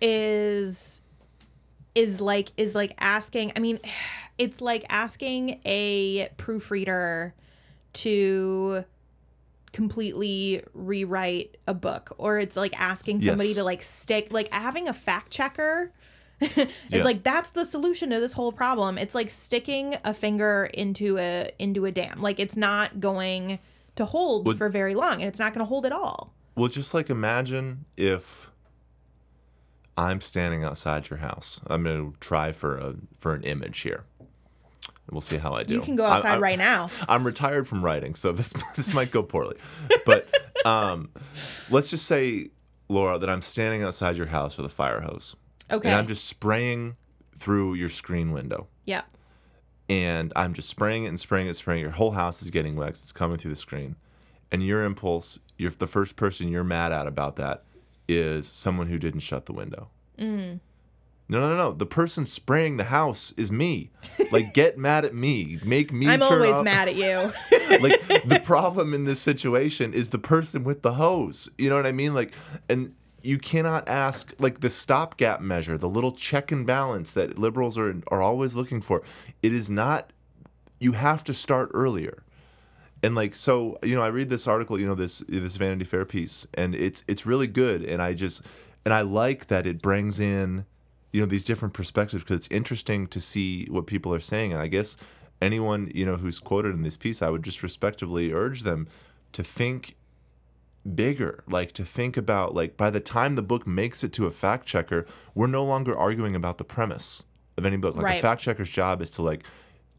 [0.00, 1.00] is
[1.94, 3.78] is like is like asking I mean,
[4.38, 7.34] it's like asking a proofreader
[7.94, 8.84] to
[9.72, 13.56] completely rewrite a book or it's like asking somebody Yes.
[13.58, 15.90] to like stick like having a fact checker
[16.42, 17.02] it's Yeah.
[17.04, 21.50] like that's the solution to this whole problem it's like sticking a finger into a
[21.58, 23.58] into a dam like it's not going
[23.96, 26.68] to hold Would- for very long and it's not going to hold at all Well,
[26.68, 28.50] just like imagine if
[29.96, 31.60] I'm standing outside your house.
[31.66, 34.04] I'm going to try for a for an image here.
[35.10, 35.74] We'll see how I do.
[35.74, 38.94] you can go I- outside I- right now I'm retired from writing, so this this
[38.94, 39.56] might go poorly.
[40.06, 40.26] But
[40.64, 41.10] um,
[41.70, 42.48] let's just say,
[42.88, 45.36] Laura, that I'm standing outside your house with a fire hose,
[45.70, 46.96] okay and I'm just spraying
[47.36, 49.02] through your screen window, yeah
[49.88, 51.80] and I'm just spraying it and spraying it, and spraying.
[51.80, 51.82] it.
[51.82, 52.90] Your whole house is getting wet.
[52.90, 53.96] It's coming through the screen,
[54.50, 57.64] and your impulse, you're the first person you're mad at about that
[58.08, 59.88] is someone who didn't shut the window.
[60.18, 60.60] Mm.
[61.28, 61.72] No, no, no, no.
[61.72, 63.90] The person spraying the house is me.
[64.32, 65.58] Like, get mad at me.
[65.64, 66.08] Make me.
[66.08, 67.32] i'm always off- mad at you
[67.80, 71.48] like the problem in this situation is the person with the hose.
[71.58, 72.14] You know what I mean?
[72.14, 72.34] Like,
[72.68, 77.78] and you cannot ask like the stopgap measure, the little check and balance that liberals
[77.78, 79.02] are are always looking for.
[79.42, 80.12] It is not.
[80.78, 82.24] You have to start earlier,
[83.02, 86.04] and like so you know i read this article you know this this vanity fair
[86.04, 88.42] piece and it's it's really good and i just
[88.84, 90.64] and i like that it brings in
[91.12, 94.60] you know these different perspectives because it's interesting to see what people are saying and
[94.60, 94.96] i guess
[95.40, 98.86] anyone you know who's quoted in this piece i would just respectively urge them
[99.32, 99.96] to think
[100.94, 101.44] bigger.
[101.48, 104.66] Like to think about like by the time the book makes it to a fact
[104.66, 107.24] checker we're no longer arguing about the premise
[107.56, 107.94] of any book.
[107.96, 108.18] Like Right.
[108.18, 109.44] a fact checker's job is to like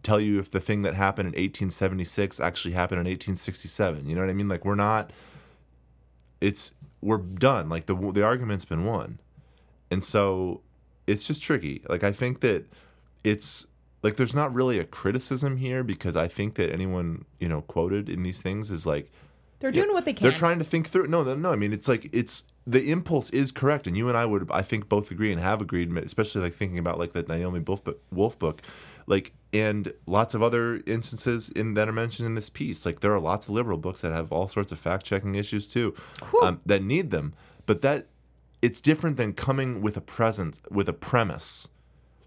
[0.01, 4.21] tell you if the thing that happened in 1876 actually happened in 1867 you know
[4.21, 4.49] what i mean?
[4.49, 5.11] Like we're not
[6.41, 7.69] it's we're done.
[7.69, 9.19] Like the the argument's been won.
[9.91, 10.61] And so
[11.07, 11.81] it's just tricky.
[11.87, 12.65] Like i think that
[13.23, 13.67] it's
[14.01, 18.09] like there's not really a criticism here because i think that anyone you know quoted
[18.09, 19.09] in these things is like
[19.63, 20.23] They're doing what they can.
[20.23, 21.07] they're trying to think through.
[21.07, 21.53] No, no, no.
[21.53, 24.61] I mean, it's like it's the impulse is correct, and you and I would, I
[24.61, 28.01] think, both agree and have agreed, especially like thinking about like the Naomi Wolf book,
[28.11, 28.61] Wolf book,
[29.07, 32.85] like and lots of other instances in that are mentioned in this piece.
[32.85, 35.65] Like there are lots of liberal books that have all sorts of fact checking issues
[35.65, 35.95] too,
[36.41, 37.33] um, that need them.
[37.65, 38.07] But that
[38.61, 41.69] it's different than coming with a present with a premise.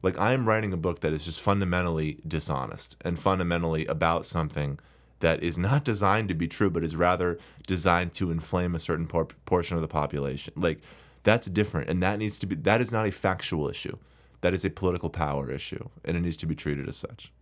[0.03, 4.79] Like I am writing a book that is just fundamentally dishonest and fundamentally about something
[5.21, 9.07] that is not designed to be true, but is rather designed to inflame a certain
[9.07, 10.53] por- portion of the population.
[10.57, 10.81] Like
[11.23, 12.55] that's different, and that needs to be.
[12.55, 13.97] That is not a factual issue.
[14.43, 17.33] That is a political power issue, and it needs to be treated as such.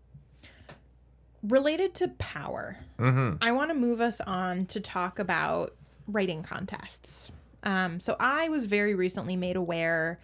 [1.43, 3.37] related to power, Mm-hmm.
[3.43, 5.75] I want to move us on to talk about
[6.07, 7.33] writing contests.
[7.65, 10.21] Um, so I was very recently made aware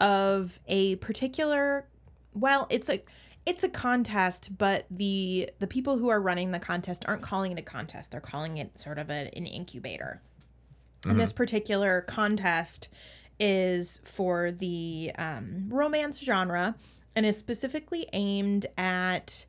[0.00, 1.86] of a particular.
[2.34, 3.02] Well, it's a
[3.50, 7.58] it's a contest, but the the people who are running the contest aren't calling it
[7.58, 8.12] a contest.
[8.12, 10.22] They're calling it sort of a, an incubator.
[11.04, 12.90] And this particular contest
[13.38, 16.74] is for the um, romance genre
[17.16, 19.46] and is specifically aimed at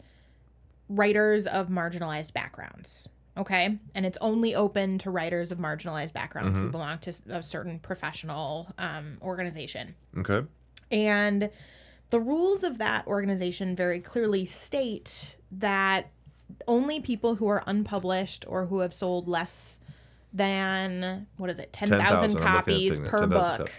[0.87, 3.09] writers of marginalized backgrounds.
[3.37, 3.77] Okay.
[3.93, 8.73] And it's only open to writers of marginalized backgrounds who belong to a certain professional
[8.77, 9.95] um, organization.
[10.17, 10.47] Okay.
[10.89, 11.49] And
[12.11, 16.11] the rules of that organization very clearly state that
[16.67, 19.79] only people who are unpublished or who have sold less
[20.33, 23.71] than what is it 10,000 10,000, I'm looking at copies thing, per 10,000 book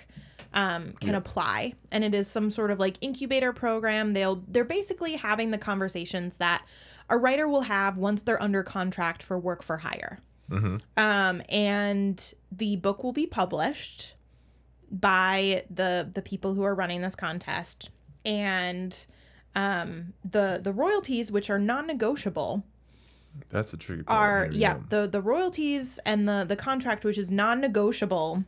[0.54, 1.74] um, can apply.
[1.90, 4.12] And it is some sort of like incubator program.
[4.12, 6.66] They'll they're basically having the conversations that
[7.08, 10.20] a writer will have once they're under contract for work for hire.
[10.96, 14.14] Um, and the book will be published
[14.90, 17.90] by the the people who are running this contest
[18.24, 19.06] and
[19.54, 22.64] um the the royalties which are non-negotiable
[23.48, 24.18] That's the tricky part.
[24.18, 28.44] are here, yeah the the royalties and the the contract which is non-negotiable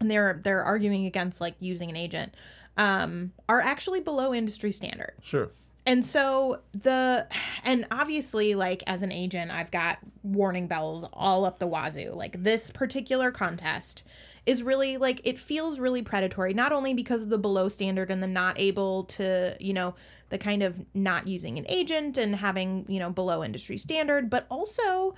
[0.00, 2.34] and they're they're arguing against like using an agent
[2.76, 5.50] um are actually below industry standard Sure.
[5.86, 7.26] and so the
[7.64, 12.12] and obviously like as an agent I've got warning bells all up the wazoo.
[12.14, 14.04] Like this particular contest
[14.48, 18.22] is really like it feels really predatory not only because of the below standard and
[18.22, 19.94] the not able to, you know,
[20.30, 24.46] the kind of not using an agent and having, you know, below industry standard, but
[24.50, 25.14] also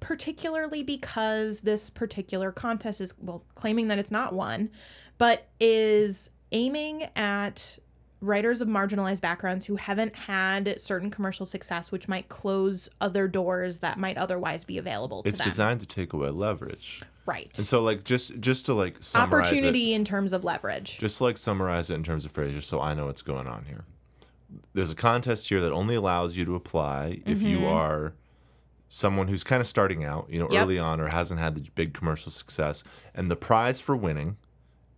[0.00, 4.70] particularly because this particular contest is well claiming that it's not one,
[5.16, 7.78] but is aiming at
[8.24, 13.80] writers of marginalized backgrounds who haven't had certain commercial success, which might close other doors
[13.80, 15.48] that might otherwise be available to It's them.
[15.48, 17.02] designed to take away leverage.
[17.26, 17.50] right.
[17.56, 20.98] And so, like, just just to like summarize it, Opportunity in terms of leverage.
[20.98, 23.64] just to, like summarize it in terms of phrases, so I know what's going on
[23.66, 23.84] here.
[24.72, 27.66] There's a contest here that only allows you to apply if you mm-hmm.
[27.66, 28.14] are
[28.88, 30.62] someone who's kind of starting out, you know, Yep.
[30.62, 32.84] early on or hasn't had the big commercial success,
[33.14, 34.36] and the prize for winning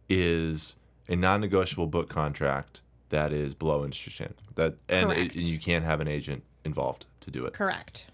[0.09, 0.77] is
[1.09, 4.37] a non-negotiable book contract that is below industry standard.
[4.57, 7.53] That and it, you can't have an agent involved to do it.
[7.53, 8.07] Correct.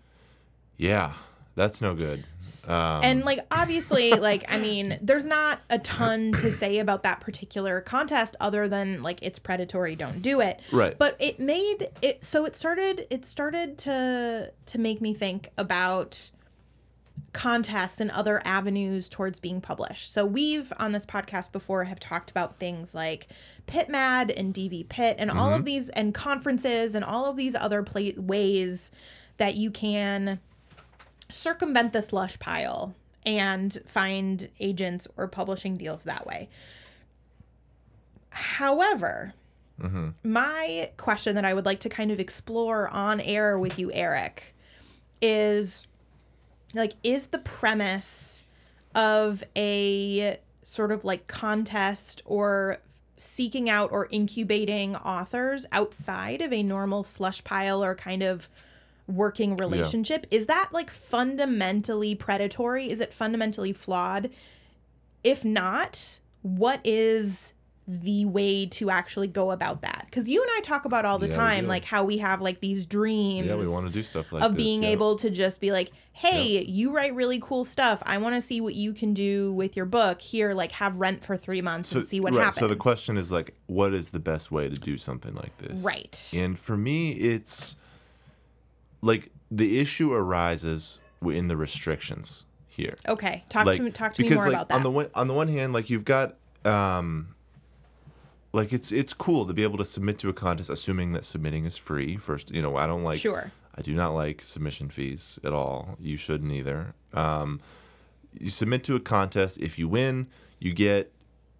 [0.77, 1.13] Yeah,
[1.55, 2.25] that's no good.
[2.69, 7.21] Um, and like obviously like i mean there's not a ton to say about that
[7.21, 10.97] particular contest other than like it's predatory don't do it Right.
[10.99, 16.31] but it made it so it started it started to to make me think about
[17.33, 20.12] contests and other avenues towards being published.
[20.12, 23.29] So we've on this podcast before have talked about things like
[23.66, 25.64] pitmad and dv pit and all of mm-hmm.
[25.64, 28.90] these and conferences and all of these other pla- ways
[29.38, 30.40] that you can
[31.31, 36.49] circumvent the slush pile and find agents or publishing deals that way.
[38.31, 39.33] However,
[39.81, 40.11] mm-hmm.
[40.23, 44.55] my question that I would like to kind of explore on air with you, Eric,
[45.21, 45.87] is
[46.75, 48.43] like, is the premise
[48.95, 52.79] of a sort of like contest or
[53.17, 58.49] seeking out or incubating authors outside of a normal slush pile or kind of
[59.07, 62.91] working relationship is that like fundamentally predatory?
[62.91, 64.31] Is it fundamentally flawed?
[65.25, 67.55] If not what is
[67.88, 71.27] the way to actually go about that because you and i talk about all the
[71.29, 74.33] Yeah, time like how we have like these dreams Yeah, we want to do stuff
[74.33, 74.90] like of this, being yeah.
[74.90, 78.61] able to just be like hey you write really cool stuff i want to see
[78.61, 82.07] what you can do with your book here like have rent for three months and
[82.07, 84.79] see what right, happens So the question is like, what is the best way to
[84.79, 85.83] do something like this?
[85.83, 86.31] Right.
[86.35, 87.77] And for me, it's
[89.01, 92.97] like the issue arises in the restrictions here.
[93.09, 95.09] okay talk like to me talk to me more like about that on the one
[95.14, 97.35] on the one hand, like you've got um
[98.53, 101.65] like it's it's cool to be able to submit to a contest assuming that submitting
[101.65, 103.51] is free first you know i don't like Sure.
[103.77, 105.97] i do not like submission fees at all.
[106.01, 106.95] You shouldn't either.
[107.15, 107.61] Um
[108.38, 110.27] you submit to a contest if you win
[110.59, 111.12] you get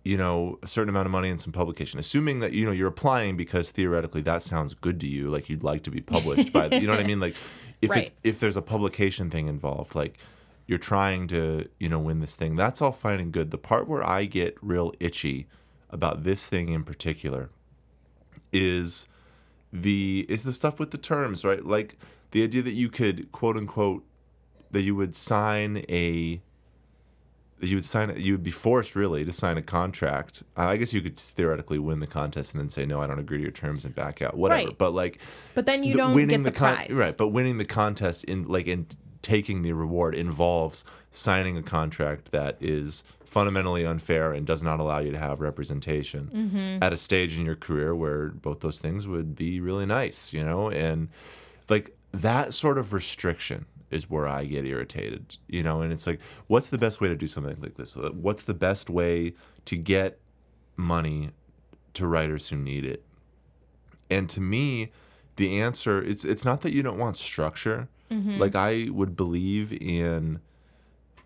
[0.05, 1.99] you know a certain amount of money and some publication.
[1.99, 5.63] Assuming that you know you're applying because theoretically that sounds good to you like you'd
[5.63, 7.21] like to be published by you know what i mean?
[7.21, 7.37] Like
[7.81, 10.19] if it's if there's a publication thing involved like
[10.67, 13.51] you're trying to you know win this thing that's all fine and good.
[13.51, 15.47] The part where i get real itchy
[15.93, 17.51] about this thing in particular
[18.53, 19.09] is
[19.73, 21.97] the is the stuff with the terms right like
[22.33, 24.05] the idea that you could quote unquote
[24.71, 26.41] that you would sign a
[27.61, 30.93] that you would sign you would be forced really to sign a contract i guess
[30.93, 33.53] you could theoretically win the contest and then say no i don't agree to your
[33.53, 34.79] terms and back out whatever Right.
[34.79, 35.19] but like
[35.55, 36.91] But then you the- don't get the con- prize.
[36.91, 38.87] right but winning the contest in like in
[39.23, 44.99] taking the reward involves signing a contract that is fundamentally unfair and does not allow
[44.99, 46.83] you to have representation Mm-hmm.
[46.85, 50.45] at a stage in your career where both those things would be really nice you
[50.45, 51.09] know and
[51.69, 56.19] like that sort of restriction is where I get irritated, you know, and it's like,
[56.47, 57.95] what's the best way to do something like this?
[58.27, 59.35] What's the best way
[59.67, 60.19] to get
[60.77, 61.31] money
[61.95, 63.05] to writers who need it?
[64.11, 64.93] And to me,
[65.37, 67.89] the answer it's it's not that you don't want structure.
[68.11, 70.41] Like I would believe in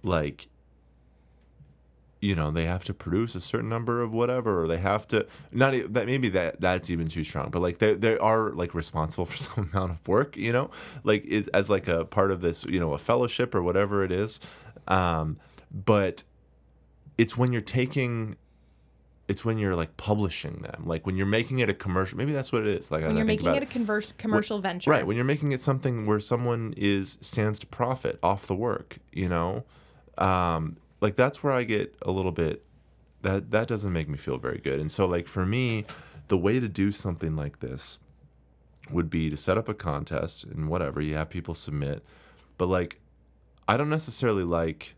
[0.05, 0.47] like
[2.21, 5.27] you know they have to produce a certain number of whatever or they have to
[5.53, 9.27] not that maybe that that's even too strong but like they, they are like responsible
[9.27, 10.71] for some amount of work you know?
[11.05, 14.13] Like it, as like a part of this you know a fellowship or whatever it
[14.13, 14.41] is
[14.89, 15.39] um
[15.71, 16.25] but
[17.19, 18.37] it's when you're taking
[19.29, 22.53] it's when you're like publishing them like when you're making it a commercial maybe that's
[22.53, 24.91] what it is like when you're making it a converse, commercial venture.
[24.91, 28.99] Right, when you're making it something where someone is stands to profit off the work,
[29.13, 29.65] you know,
[30.19, 32.65] um, like that's where I get a little bit
[33.23, 34.81] that that doesn't make me feel very good.
[34.81, 35.85] And so, like for me,
[36.29, 37.99] the way to do something like this
[38.91, 42.05] would be to set up a contest and whatever you have people submit,
[42.57, 43.01] but like
[43.69, 44.95] I don't necessarily like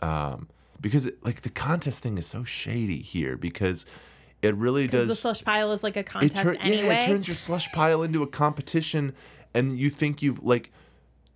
[0.00, 0.48] um,
[0.80, 3.86] because it, like the contest thing is so shady here because
[4.42, 7.26] it really does the slush pile is like a contest tur- anyway Yeah, it turns
[7.26, 9.14] your slush pile into a competition,
[9.54, 10.72] and you think you've like.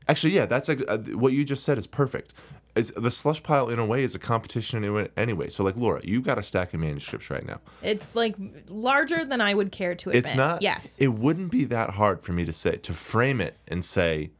[0.09, 2.35] Actually, yeah, that's like uh, what you just said is perfect.
[2.75, 5.49] Is the slush pile in a way is a competition anyway- anyway.
[5.51, 7.61] So like Laura, you've got a stack of manuscripts right now.
[7.83, 8.35] it's like
[8.69, 10.63] larger than i would care to admit It's not.
[10.63, 14.31] yes It wouldn't be that hard for me to say to frame it and say,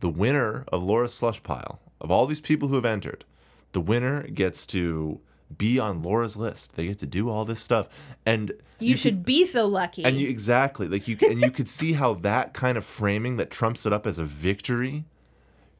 [0.00, 3.24] the winner of Laura's slush pile of all these people who have entered,
[3.72, 5.20] the winner gets to
[5.56, 6.76] be on Laura's list.
[6.76, 7.88] They get to do all this stuff,
[8.26, 11.68] and you, could- should be so lucky and you exactly like you and you could
[11.68, 15.04] see how that kind of framing that trumps it up as a victory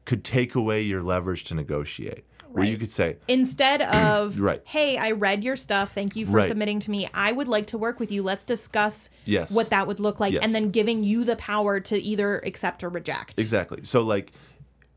[0.05, 2.25] could take away your leverage to negotiate.
[2.51, 4.61] Where you could say, Instead of, Right.
[4.65, 5.91] hey, I read your stuff.
[5.93, 6.47] Thank you for Right.
[6.47, 7.09] submitting to me.
[7.11, 8.21] I would like to work with you.
[8.21, 9.55] Let's discuss Yes.
[9.55, 10.33] what that would look like.
[10.33, 10.43] Yes.
[10.43, 13.39] And then giving you the power to either accept or reject.
[13.39, 13.79] exactly.
[13.83, 14.33] So like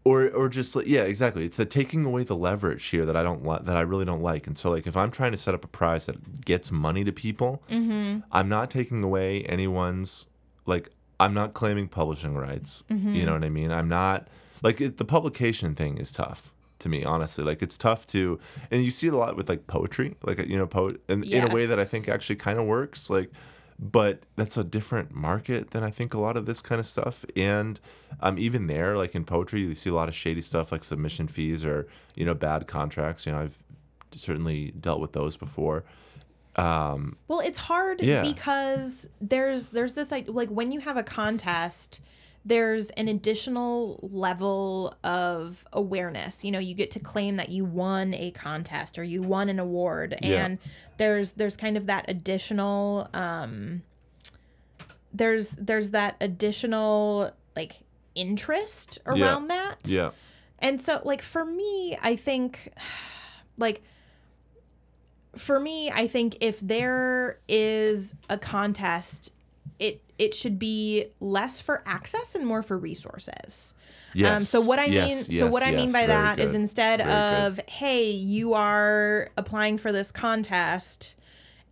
[0.05, 1.47] or or just like yeah, exactly.
[1.47, 4.23] It's the taking away the leverage here that I don't like that I really don't
[4.23, 4.47] like.
[4.47, 7.13] And so like if I'm trying to set up a prize that gets money to
[7.13, 8.19] people, Mm-hmm.
[8.33, 10.27] I'm not taking away anyone's
[10.67, 12.85] like I'm not claiming publishing rights.
[12.91, 13.15] Mm-hmm.
[13.15, 13.73] You know what I mean?
[13.73, 14.29] I'm not
[14.63, 17.45] like it, the publication thing is tough to me honestly.
[17.45, 18.39] Like it's tough to
[18.71, 21.51] and you see it a lot with like poetry like you know poet in, in
[21.51, 23.31] a way that i think actually kind of works like
[23.79, 27.25] but that's a different market than i think a lot of this kind of stuff.
[27.37, 27.79] And
[28.21, 31.29] um even there like in poetry you see a lot of shady stuff like submission
[31.29, 33.27] fees or you know bad contracts.
[33.27, 33.59] You know i've
[34.15, 35.85] certainly dealt with those before.
[36.57, 38.23] Um Well, it's hard Yeah.
[38.23, 42.01] because there's there's this like when you have a contest,
[42.49, 46.45] there's an additional level of awareness.
[46.45, 49.59] You know, you get to claim that you won a contest or you won an
[49.59, 50.45] award Yeah.
[50.47, 50.59] and
[50.97, 53.83] there's there's kind of that additional um
[55.13, 57.81] there's there's that additional like
[58.15, 59.77] interest around that.
[59.85, 60.11] yeah
[60.61, 62.73] And so, like, for me, I think,
[63.59, 63.83] like,
[65.37, 69.35] for me, I think if there is a contest,
[69.79, 73.75] it it should be less for access and more for resources.
[74.15, 74.39] Yes.
[74.39, 76.61] Um, so what I yes, mean, so yes, what I mean by that is good.
[76.61, 77.47] instead Very good.
[77.47, 81.17] of hey, you are applying for this contest,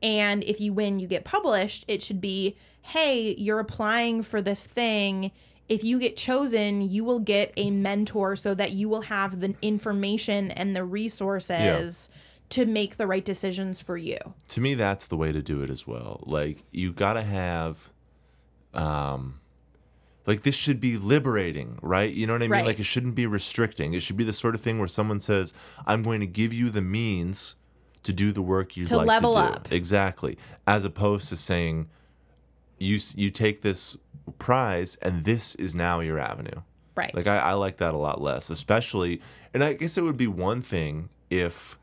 [0.03, 1.85] and if you win, you get published.
[1.89, 5.31] It should be hey, you're applying for this thing.
[5.71, 9.55] If you get chosen, you will get a mentor so that you will have the
[9.63, 12.11] information and the resources
[12.51, 14.19] to make the right decisions for you.
[14.49, 17.91] to me that's the way to do it as well like you gotta have
[18.77, 19.41] um
[20.27, 22.67] like this should be liberating right you know what i mean Right.
[22.67, 25.53] like it shouldn't be restricting it should be the sort of thing where someone says
[25.87, 27.57] i'm going to give you the means
[28.03, 29.73] to do the work you'd To like level to do up.
[29.73, 31.89] exactly as opposed to saying
[32.79, 33.97] you you take this
[34.39, 36.61] prize and this is now your avenue
[36.97, 37.15] Right.
[37.15, 39.21] like I, I like that a lot less, especially,
[39.53, 41.77] and I guess it would be one thing if,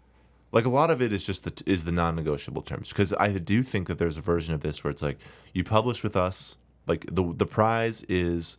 [0.53, 3.61] like a lot of it is just the is the non-negotiable terms because I do
[3.61, 5.17] think that there's a version of this where it's like
[5.53, 6.55] you publish with us,
[6.87, 8.57] like the the prize is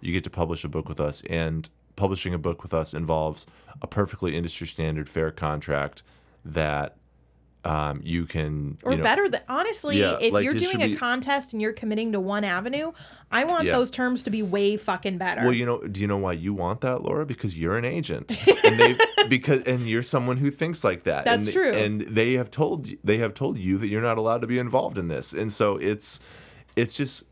[0.00, 3.46] you get to publish a book with us, and publishing a book with us involves
[3.82, 6.02] a perfectly industry standard fair contract
[6.44, 6.96] that
[7.64, 10.88] um, you can or you know, better than honestly, Yeah, if like, you're doing a
[10.88, 12.92] be- contest and you're committing to one avenue,
[13.32, 13.72] I want Yeah.
[13.72, 15.40] those terms to be way fucking better.
[15.42, 17.24] Well, you know, do you know why you want that, Laura?
[17.24, 18.30] Because you're an agent,
[18.64, 18.96] and they
[19.30, 21.24] because and you're someone who thinks like that.
[21.24, 21.72] That's and, true.
[21.72, 24.58] And they have told you- they have told you that you're not allowed to be
[24.58, 26.20] involved in this, and so it's
[26.76, 27.28] it's just.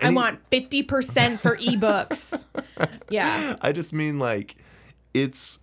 [0.00, 2.44] I want 50% for ebooks.
[3.10, 3.56] yeah.
[3.60, 4.56] I just mean like
[5.14, 5.60] it's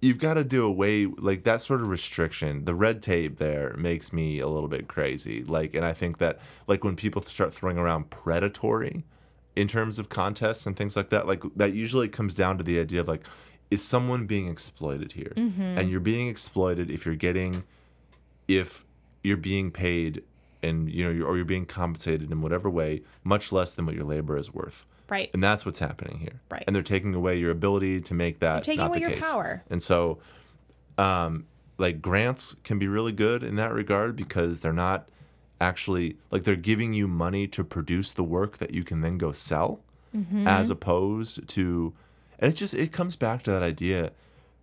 [0.00, 2.64] you've got to do away like that sort of restriction.
[2.64, 5.42] The red tape there makes me a little bit crazy.
[5.42, 9.04] Like, and I think that like when people start throwing around predatory
[9.56, 12.78] in terms of contests and things like that, like that usually comes down to the
[12.78, 13.26] idea of like,
[13.70, 15.32] is someone being exploited here?
[15.36, 15.60] Mm-hmm.
[15.60, 17.64] And you're being exploited if you're getting
[18.46, 18.84] if
[19.22, 20.22] you're being paid
[20.62, 23.94] and you know you're, or you're being compensated in whatever way much less than what
[23.94, 25.30] your labor is worth Right.
[25.32, 26.64] and that's what's happening here Right.
[26.66, 29.30] and they're taking away your ability to make that taking not away the your case
[29.32, 29.62] power.
[29.70, 30.18] and so
[30.98, 31.46] um
[31.78, 35.08] like grants can be really good in that regard because they're not
[35.60, 39.32] actually like they're giving you money to produce the work that you can then go
[39.32, 39.80] sell
[40.16, 40.48] Mm-hmm.
[40.48, 41.92] as opposed to
[42.38, 44.10] and it just it comes back to that idea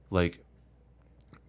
[0.10, 0.40] like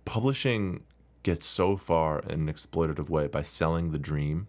[0.04, 0.82] publishing
[1.26, 4.46] gets so far in an exploitative way by selling the dream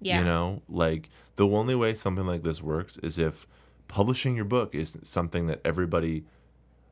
[0.00, 0.18] Yeah.
[0.18, 3.46] you know, like the only way something like this works is if
[3.88, 6.24] publishing your book is something that everybody,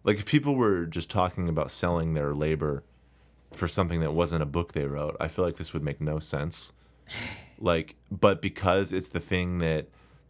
[0.05, 2.85] like if people were just talking about selling their labor
[3.53, 6.19] for something that wasn't a book they wrote, I feel like this would make no
[6.21, 6.73] sense.
[7.63, 9.85] Like, but because it's the thing that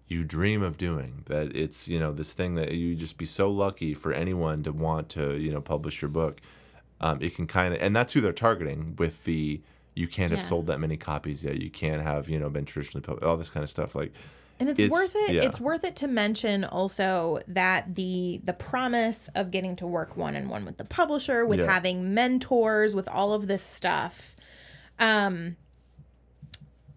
[0.08, 3.48] you dream of doing, that it's, you know, this thing that you just be so
[3.48, 6.40] lucky for anyone to want to, you know, publish your book.
[7.01, 9.61] Um, it can kind of, and that's who they're targeting with the,
[9.94, 10.44] you can't have Yeah.
[10.46, 11.61] sold that many copies yet.
[11.61, 13.94] You can't have, you know, been traditionally published, all this kind of stuff.
[13.94, 14.12] Like,
[14.59, 15.34] And it's, It's- worth it.
[15.36, 15.42] yeah.
[15.44, 20.36] It's worth it to mention also that the the promise of getting to work one
[20.36, 21.72] on one with the publisher, with Yeah.
[21.72, 24.36] having mentors, with all of this stuff,
[24.98, 25.57] um,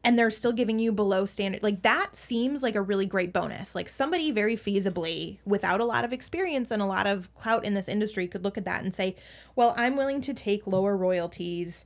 [0.03, 1.63] and they're still giving you below standard.
[1.63, 3.73] Like that seems like a really great bonus.
[3.73, 7.73] Like somebody very feasibly, without a lot of experience and a lot of clout in
[7.73, 9.15] this industry, could look at that and say,
[9.55, 11.85] "Well, I'm willing to take lower royalties."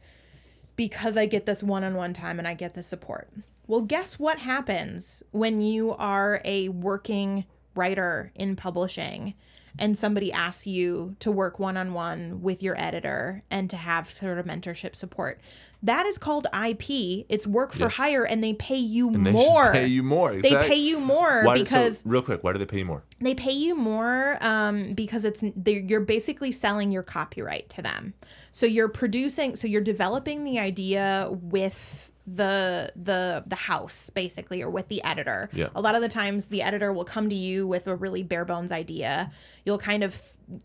[0.78, 3.28] because I get this one on one time and I get this support.
[3.66, 7.44] Well, guess what happens when you are a working
[7.76, 9.34] writer in publishing
[9.80, 14.10] and somebody asks you to work one on one with your editor and to have
[14.10, 15.40] sort of mentorship support?
[15.84, 17.26] That is called IP.
[17.30, 17.96] It's work for Yes.
[17.98, 19.66] hire and they pay you and they more.
[19.66, 20.34] should pay you more.
[20.36, 23.04] They pay you more Why, because so, real quick, why do they pay you more?
[23.22, 28.16] they pay you more um, because it's they're- you're basically selling your copyright to them.
[28.52, 34.70] So you're producing, so you're developing the idea with the the the house basically or
[34.70, 35.50] with the editor.
[35.54, 35.70] Yeah.
[35.74, 38.46] A lot of the times the editor will come to you with a really bare
[38.46, 39.32] bones idea.
[39.66, 40.22] You'll kind of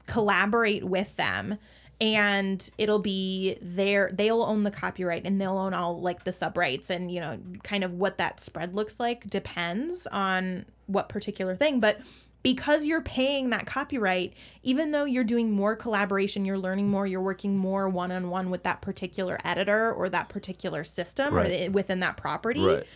[0.06, 1.58] collaborate with them
[2.00, 6.56] and it'll be their they'll own the copyright and they'll own all like the sub
[6.56, 11.54] rights and you know kind of what that spread looks like depends on what particular
[11.54, 12.00] thing but
[12.42, 14.32] because you're paying that copyright
[14.62, 18.80] even though you're doing more collaboration you're learning more you're working more one-on-one with that
[18.80, 21.48] particular editor or that particular system or Right.
[21.48, 22.86] the, within that property Right.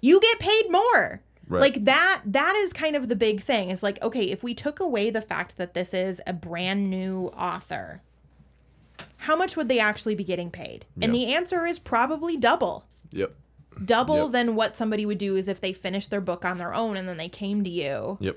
[0.00, 1.22] you get paid more.
[1.50, 1.60] Right.
[1.60, 3.70] Like that that is kind of the big thing.
[3.70, 7.28] It's like, okay, if we took away the fact that this is a brand new
[7.28, 8.02] author,
[9.20, 10.84] how much would they actually be getting paid?
[11.00, 12.84] And the answer is probably double.
[13.12, 13.34] Yep.
[13.84, 14.32] Double Yep.
[14.32, 17.08] than what somebody would do is if they finished their book on their own and
[17.08, 18.36] then they came to you Yep.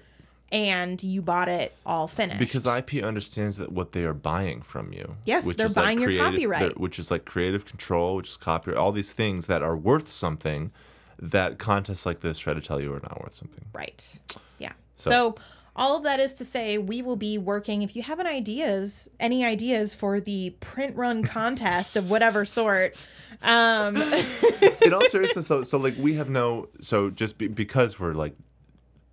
[0.52, 2.40] And you bought it all finished.
[2.40, 5.16] Because IP understands that what they are buying from you.
[5.26, 6.80] Yes, they're is like buying your copyright.
[6.80, 10.72] Which is like creative control, which is copyright, all these things that are worth something
[11.20, 13.66] that contests like this try to tell you are not worth something.
[13.74, 14.20] Right.
[14.60, 14.74] Yeah.
[14.98, 15.36] So- So,
[15.74, 19.10] all of that is to say we will be working if you have any ideas,
[19.22, 23.08] any ideas for the print run contest of whatever sort.
[23.48, 23.96] Um
[24.86, 28.36] in all seriousness though so like we have no so just be, because we're like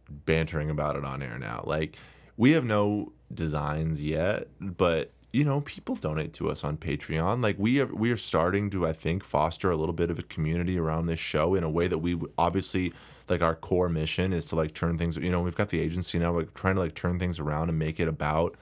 [0.09, 1.97] bantering about it on air now like
[2.37, 7.57] we have no designs yet but you know people donate to us on patreon like
[7.59, 10.79] we are we are starting to i think foster a little bit of a community
[10.79, 12.93] around this show in a way that we obviously
[13.29, 16.19] like our core mission is to like turn things you know we've got the agency
[16.19, 18.57] now like trying to like turn things around and make it about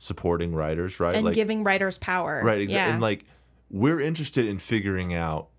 [0.00, 2.40] supporting writers right and like giving writers power.
[2.42, 2.88] Right, exactly.
[2.88, 2.92] Yeah.
[2.94, 3.26] And like
[3.70, 5.49] we're interested in figuring out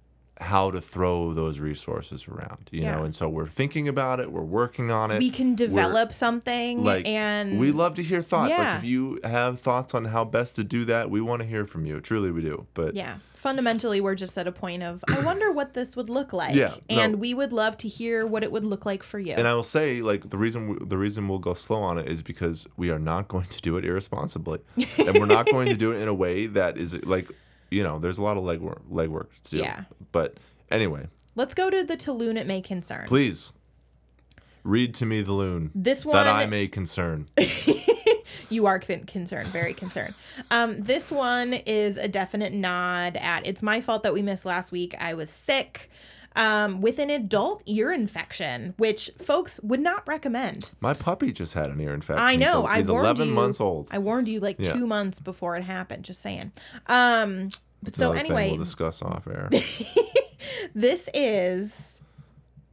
[0.41, 2.95] how to throw those resources around, you Yeah.
[2.97, 3.03] know.
[3.03, 5.19] And so we're thinking about it, we're working on it.
[5.19, 8.49] we can We're- develop something like and we love to hear thoughts.
[8.57, 8.73] Yeah.
[8.73, 11.65] Like if you have thoughts on how best to do that, we want to hear
[11.65, 11.99] from you.
[12.01, 12.65] Truly we do.
[12.73, 13.15] But Yeah.
[13.35, 16.53] Fundamentally, we're just at a point of, I wonder what this would look like.
[16.55, 16.99] Yeah, no.
[16.99, 19.33] And we would love to hear what it would look like for you.
[19.33, 22.07] and I will say, like the reason we, the reason we'll go slow on it
[22.07, 25.75] is because we are not going to do it irresponsibly, and we're not going to
[25.75, 27.27] do it in a way that is like,
[27.71, 29.57] you know, there's a lot of legwork legwork to do.
[29.57, 29.83] Yeah.
[30.11, 30.37] But
[30.69, 33.07] anyway, Let's go to the To Loon it may concern.
[33.07, 33.53] Please
[34.63, 37.25] read to me the loon This one that I may concern.
[38.49, 40.13] you are concerned, very concerned.
[40.51, 44.71] Um, this one is a definite nod at it's my fault that we missed last
[44.71, 44.93] week.
[44.99, 45.89] I was sick
[46.35, 50.71] um, with an adult ear infection, which folks would not recommend.
[50.79, 52.23] My puppy just had an ear infection.
[52.25, 52.61] I know.
[52.63, 53.33] He's, I he's warned 11 you.
[53.33, 53.87] months old.
[53.91, 54.73] I warned you like Yeah.
[54.73, 56.05] two months before it happened.
[56.05, 56.51] Just saying.
[56.87, 57.51] Um,
[57.83, 59.49] but so anyway, we'll discuss off air.
[60.75, 62.01] this is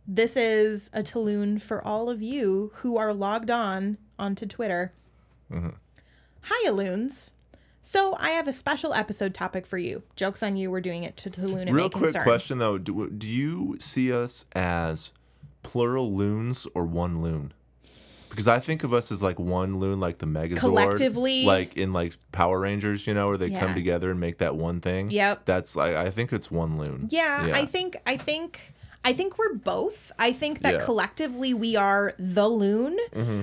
[0.06, 4.92] this is a To Loon for all of you who are logged on onto Twitter.
[5.52, 5.70] Mm-hmm.
[6.42, 7.32] Hi, Aloons.
[7.80, 10.02] So I have a special episode topic for you.
[10.16, 10.70] Jokes on you.
[10.70, 12.22] We're doing it to Tulun and Real quick concern.
[12.22, 15.12] question though: do, do you see us as
[15.62, 17.52] plural loons or one loon?
[18.28, 21.92] Because I think of us as like one loon, like the Megazord, Collectively- like in
[21.92, 25.10] like Power Rangers, you know, where they come together and make that one thing.
[25.10, 25.44] Yep.
[25.46, 27.08] That's like I think it's one loon.
[27.10, 28.74] Yeah, I think I think
[29.08, 30.12] I think we're both.
[30.18, 30.76] I think that Yeah.
[30.78, 30.84] Mm-hmm.
[30.84, 32.96] collectively we are the loon,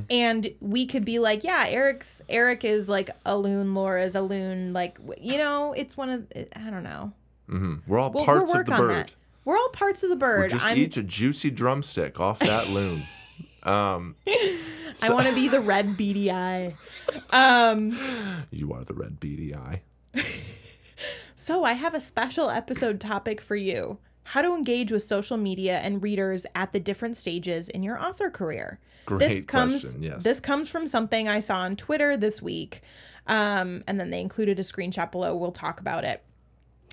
[0.09, 4.73] and we could be like, yeah, Eric's Eric is like a loon, Laura's a loon.
[4.73, 7.11] Like you know, it's one of I don't know.
[7.87, 8.89] we're all We'll, parts we'll of the bird.
[9.07, 9.15] that.
[9.43, 10.39] We're all parts of the bird.
[10.39, 12.99] We're just I'm each a juicy drumstick off that loon.
[13.63, 16.75] Um, I want to be the red beady eye.
[17.31, 17.97] Um,
[18.51, 19.81] you are the red beady eye.
[21.35, 23.97] so I have a special episode topic for you.
[24.27, 28.29] How to engage with social media and readers at the different stages in your author
[28.29, 28.79] career.
[29.07, 30.23] this Great comes question, yes.
[30.23, 32.81] this comes from something I saw on Twitter this week.
[33.27, 35.35] Um, and then they included a screenshot below.
[35.35, 36.23] We'll talk about it.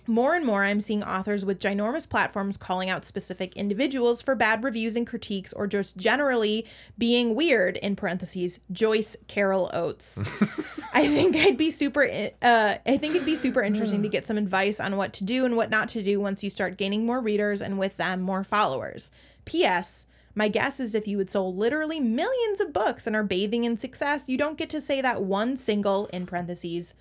[0.06, 4.64] More and more, I'm seeing authors with ginormous platforms calling out specific individuals for bad
[4.64, 6.66] reviews and critiques, or just generally
[6.98, 7.76] being weird.
[7.76, 10.22] In parentheses, Joyce Carol Oates.
[10.92, 12.02] I think I'd be super.
[12.42, 15.44] Uh, I think it'd be super interesting to get some advice on what to do
[15.44, 18.44] and what not to do once you start gaining more readers and with them more
[18.44, 19.10] followers.
[19.44, 20.06] P.S.
[20.34, 23.76] My guess is if you had sold literally millions of books and are bathing in
[23.78, 26.94] success, you don't get to say that one single in parentheses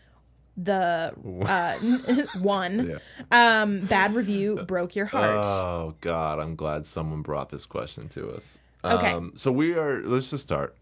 [0.57, 1.13] the
[1.45, 1.73] uh,
[2.39, 2.89] one
[3.31, 3.61] Yeah.
[3.61, 5.45] um bad review broke your heart.
[5.45, 8.59] Oh God, I'm glad someone brought this question to us.
[8.83, 9.11] Okay.
[9.11, 10.01] Um, so we are.
[10.01, 10.75] Let's just start.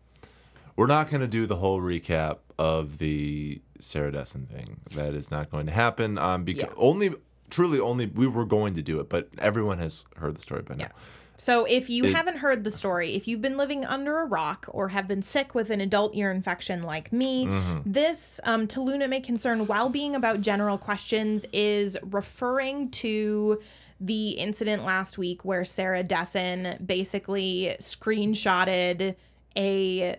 [0.75, 4.81] We're not going to do the whole recap of the Sarah Dessen thing.
[4.95, 6.17] That is not going to happen.
[6.17, 6.73] Um, because Yeah.
[6.77, 7.11] only,
[7.49, 10.75] truly, only we were going to do it, but everyone has heard the story by
[10.75, 10.83] now.
[10.83, 10.91] Yeah.
[11.37, 14.65] So if you It- haven't heard the story, if you've been living under a rock
[14.67, 17.77] or have been sick with an adult ear infection like me, Mm-hmm.
[17.89, 23.61] this um, to Luna may concern while being about general questions is referring to
[24.01, 29.15] the incident last week where Sarah Dessen basically screenshotted
[29.57, 30.17] a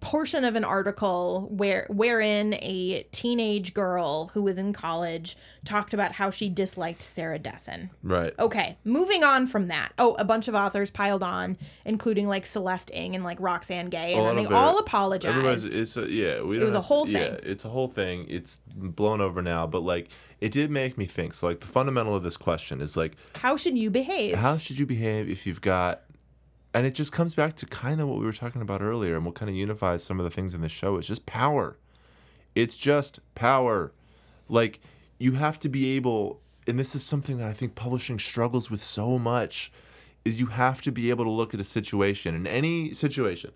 [0.00, 6.12] portion of an article where wherein a teenage girl who was in college talked about
[6.12, 7.90] how she disliked Sarah Dessen.
[8.02, 8.32] Right.
[8.38, 9.92] Okay, moving on from that.
[9.98, 14.14] Oh, a bunch of authors piled on, including like Celeste Ng and like Roxane Gay,
[14.14, 15.74] and then they it- all Everybody's, apologized.
[15.74, 18.24] it's a, yeah, we don't was a have to- whole Yeah, it's a whole thing.
[18.28, 20.08] It's blown over now, but like
[20.40, 21.34] it did make me think.
[21.34, 24.36] So like the fundamental of this question is like How should you behave?
[24.36, 26.02] how should you behave if you've got
[26.72, 29.24] and it just comes back to kind of what we were talking about earlier and
[29.26, 30.96] what kind of unifies some of the things in the show.
[30.96, 31.76] It's just power.
[32.54, 33.92] It's just power.
[34.48, 34.80] Like
[35.18, 38.82] you have to be able and this is something that i think publishing struggles with
[38.82, 39.72] so much
[40.24, 43.50] is you have to be able to look at a situation in any situation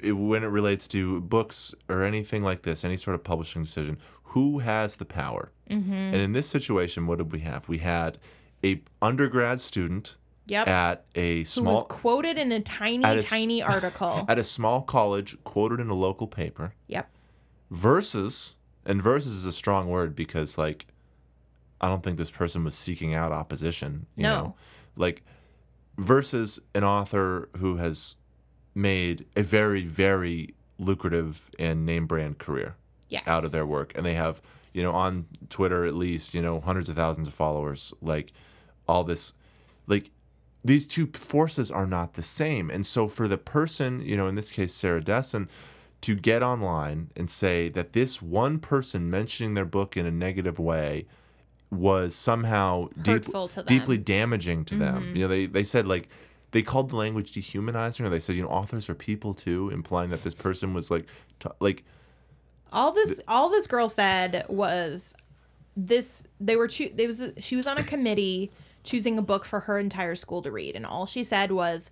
[0.00, 3.98] it- when it relates to books or anything like this any sort of publishing decision
[4.24, 5.52] who has the power?
[5.68, 5.92] Mm-hmm.
[5.92, 7.68] And in this situation what did we have?
[7.68, 8.18] We had
[8.64, 10.16] a undergrad student
[10.46, 10.68] Yep.
[10.68, 14.24] at a small Who was quoted in a tiny, a tiny article.
[14.28, 17.08] at a small college, quoted in a local paper, yep.
[17.70, 20.86] versus and versus is a strong word because like
[21.80, 24.06] I don't think this person was seeking out opposition.
[24.16, 24.36] You No.
[24.42, 24.54] know?
[24.96, 25.22] Like
[25.98, 28.16] versus an author who has
[28.74, 32.76] made a very, very lucrative and name brand career
[33.08, 33.24] Yes.
[33.26, 33.92] out of their work.
[33.96, 34.40] And they have,
[34.72, 38.32] you know, on Twitter at least, you know, hundreds of thousands of followers, like
[38.88, 39.34] all this
[39.86, 40.10] like
[40.64, 42.70] these two forces are not the same.
[42.70, 45.48] And so for the person, you know, in this case Sarah Dessen,
[46.02, 50.58] to get online and say that this one person mentioning their book in a negative
[50.58, 51.06] way
[51.70, 53.22] was somehow deep.
[53.22, 53.66] Mm-hmm.
[53.66, 55.16] deeply damaging to them.
[55.16, 56.08] You know, they they said like
[56.50, 60.10] they called the language dehumanizing, or they said you know authors are people too, implying
[60.10, 61.06] that this person was like
[61.40, 61.84] t- like
[62.72, 65.14] all this all this girl said was
[65.76, 68.50] this they were choo- there was she was on a committee
[68.84, 71.90] choosing a book for her entire school to read and all she said was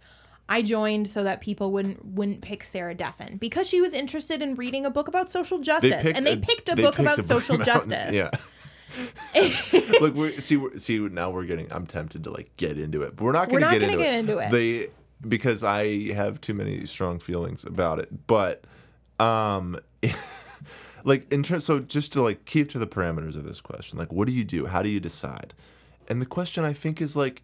[0.49, 4.57] I joined so that people wouldn't wouldn't pick Sarah Dessen because she was interested in
[4.57, 7.23] reading a book about social justice and they picked a they book picked about a
[7.23, 8.13] book social about- justice.
[8.15, 8.31] Yeah.
[10.01, 11.73] Look, we see we're- see now we're getting.
[11.73, 13.97] I'm tempted to like get into it, but we're not going to not get, into,
[13.97, 14.19] get it.
[14.19, 14.89] into They
[15.29, 18.27] because I have too many strong feelings about it.
[18.27, 18.65] But
[19.21, 19.79] um,
[21.05, 24.13] like in terms, so just to like keep to the parameters of this question, like
[24.13, 24.67] what do you do?
[24.67, 25.55] How do you decide?
[26.11, 27.43] And the question I think is like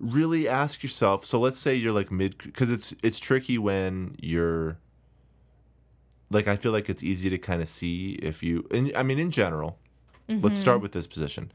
[0.00, 1.26] really ask yourself.
[1.26, 4.78] So let's say you're like mid because it's it's tricky when you're
[6.30, 9.18] like I feel like it's easy to kind of see if you and I mean
[9.18, 9.78] in general.
[10.28, 10.54] Let's mm-hmm.
[10.56, 11.50] start with this position.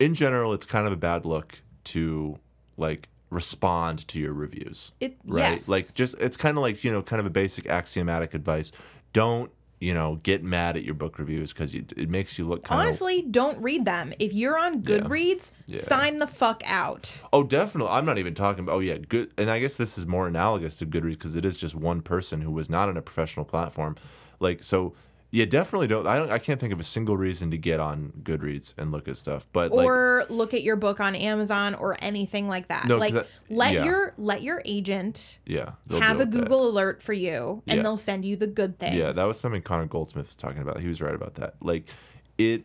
[0.00, 2.38] In general, it's kind of a bad look to
[2.76, 4.92] like respond to your reviews.
[5.00, 5.52] It right?
[5.52, 5.68] yes.
[5.68, 8.72] Like just it's kind of like, you know, kind of a basic axiomatic advice.
[9.12, 9.50] Don't,
[9.80, 12.84] you know, get mad at your book reviews because it makes you look kind of
[12.86, 14.12] honestly don't read them.
[14.18, 15.80] If you're on Goodreads, Yeah.
[15.80, 17.22] sign the fuck out.
[17.32, 17.92] Oh, definitely.
[17.92, 18.74] I'm not even talking about.
[18.76, 19.30] Oh, yeah, good.
[19.38, 22.40] And I guess this is more analogous to Goodreads because it is just one person
[22.40, 23.96] who was not on a professional platform.
[24.40, 24.94] Like, so
[25.30, 26.06] yeah, definitely don't.
[26.06, 26.30] I don't.
[26.30, 29.46] I can't think of a single reason to get on Goodreads and look at stuff.
[29.52, 32.86] But like, or look at your book on Amazon or anything like that.
[32.86, 33.84] No, like that- let yeah.
[33.84, 36.38] your let your agent yeah, have a with that.
[36.38, 37.82] Google alert for you and Yeah.
[37.82, 38.96] they'll send you the good things.
[38.96, 40.80] Yeah, that was something Connor Goldsmith was talking about.
[40.80, 41.54] He was right about that.
[41.60, 41.88] Like,
[42.38, 42.64] it,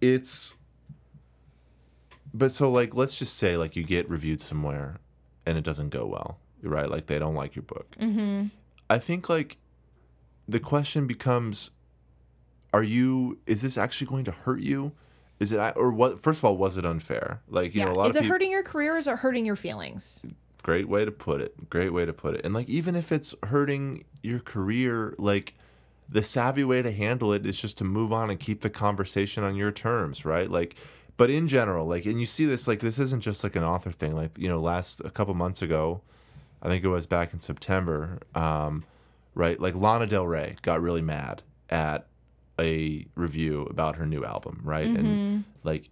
[0.00, 0.56] it's.
[2.34, 4.98] But so like, let's just say like you get reviewed somewhere,
[5.44, 6.88] and it doesn't go well, right?
[6.88, 7.94] Like they don't like your book.
[8.00, 8.46] Mm-hmm.
[8.88, 9.58] I think like,
[10.48, 11.72] the question becomes,
[12.72, 13.38] are you?
[13.46, 14.92] Is this actually going to hurt you?
[15.40, 16.20] Is it or what?
[16.20, 17.40] First of all, was it unfair?
[17.48, 17.86] Like you yeah.
[17.86, 18.34] know, a lot Is of it people.
[18.34, 20.24] hurting your career or is it hurting your feelings?
[20.62, 21.68] Great way to put it.
[21.68, 22.44] Great way to put it.
[22.44, 25.54] And like even if it's hurting your career, like
[26.08, 29.42] the savvy way to handle it is just to move on and keep the conversation
[29.42, 30.48] on your terms, right?
[30.48, 30.76] Like
[31.16, 33.92] but in general, like and you see this like this isn't just like an author
[33.92, 34.14] thing.
[34.14, 36.00] Like, you know, last a couple months ago,
[36.62, 38.84] I think it was back in September, um,
[39.34, 39.58] right?
[39.60, 42.06] Like Lana Del Rey got really mad at
[42.60, 44.86] a review about her new album, right?
[44.86, 45.40] And mm-hmm.
[45.64, 45.88] like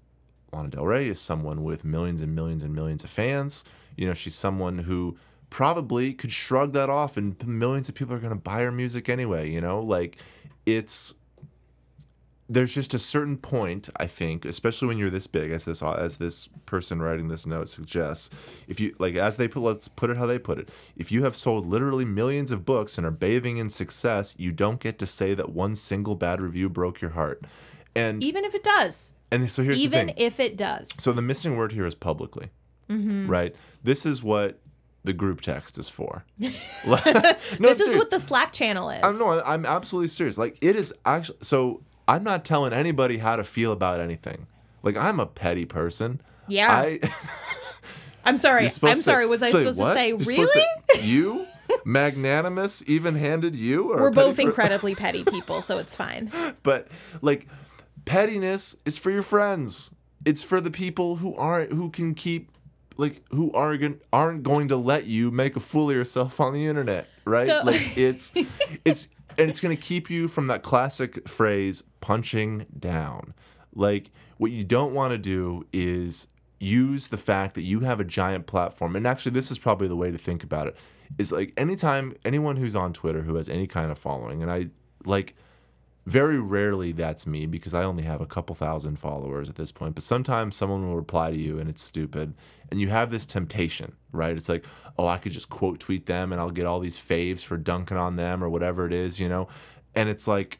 [0.53, 3.65] Lana Del Rey is someone with millions and millions and millions of fans.
[3.97, 5.17] You know, she's someone who
[5.49, 9.09] probably could shrug that off and millions of people are going to buy her music
[9.09, 9.81] anyway, you know?
[9.81, 10.19] Like
[10.67, 11.15] it's
[12.51, 16.17] there's just a certain point, I think, especially when you're this big as this as
[16.17, 18.29] this person writing this note suggests,
[18.67, 20.69] if you like as they put let's put it how they put it.
[20.97, 24.81] If you have sold literally millions of books and are bathing in success, you don't
[24.81, 27.45] get to say that one single bad review broke your heart.
[27.95, 29.15] And Even if it does.
[29.31, 30.91] and so here's the Even if it does.
[30.95, 32.51] So the missing word here is publicly,
[32.89, 33.29] mm-hmm.
[33.29, 33.55] right?
[33.85, 34.59] This is what
[35.05, 36.25] the group text is for.
[36.39, 36.51] no,
[37.59, 39.05] this is what the Slack channel is.
[39.05, 40.37] I'm no, I'm absolutely serious.
[40.37, 41.39] Like it is actually.
[41.43, 44.47] So I'm not telling anybody how to feel about anything.
[44.83, 46.21] Like I'm a petty person.
[46.49, 46.71] Yeah.
[46.71, 47.01] I,
[48.25, 48.69] I'm sorry.
[48.83, 49.27] I'm sorry.
[49.27, 49.89] Was I supposed what?
[49.89, 50.47] to say You're really?
[50.95, 51.45] to- you,
[51.85, 53.93] magnanimous, even-handed, you.
[53.93, 56.31] Or We're both per- incredibly petty people, so it's fine.
[56.63, 56.89] but
[57.23, 57.47] like
[58.05, 59.95] pettiness is for your friends
[60.25, 62.51] it's for the people who aren't who can keep
[62.97, 66.67] like who aren't aren't going to let you make a fool of yourself on the
[66.67, 68.33] internet right So- like it's
[68.85, 69.09] it's
[69.41, 73.35] and it's going to keep you from that classic phrase punching down.
[73.75, 76.29] Like what you don't want to do is
[76.59, 79.97] use the fact that you have a giant platform and actually this is probably the
[79.97, 80.77] way to think about it
[81.19, 84.67] is like anytime anyone who's on twitter who has any kind of following and i
[85.07, 85.35] like
[86.07, 89.95] very rarely that's me because I only have a couple thousand followers at this point.
[89.95, 92.35] But sometimes someone will reply to you and it's stupid.
[92.71, 94.37] And you have this temptation, right?
[94.37, 94.65] It's like,
[94.99, 97.97] oh, I could just quote tweet them and I'll get all these faves for dunking
[97.97, 99.49] on them or whatever it is, you know?
[99.95, 100.59] And it's like,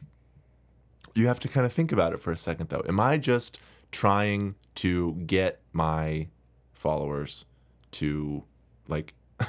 [1.15, 2.83] you have to kind of think about it for a second though.
[2.87, 3.59] Am I just
[3.91, 6.27] trying to get my
[6.71, 7.45] followers
[7.91, 8.43] to
[8.87, 9.13] like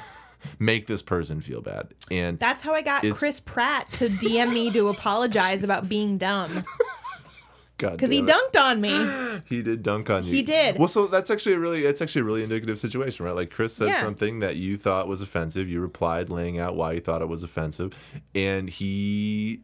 [0.59, 1.89] make this person feel bad.
[2.11, 6.63] And That's how I got Chris Pratt to DM me to apologize about being dumb
[7.79, 8.25] God because he it.
[8.27, 9.39] dunked on me.
[9.49, 10.31] He did dunk on you.
[10.31, 10.77] He did.
[10.77, 13.35] Well, so that's actually a really it's actually a really indicative situation, right?
[13.35, 14.01] Like Chris said Yeah.
[14.01, 15.67] something that you thought was offensive.
[15.67, 17.93] You replied, laying out why you thought it was offensive,
[18.35, 19.61] and he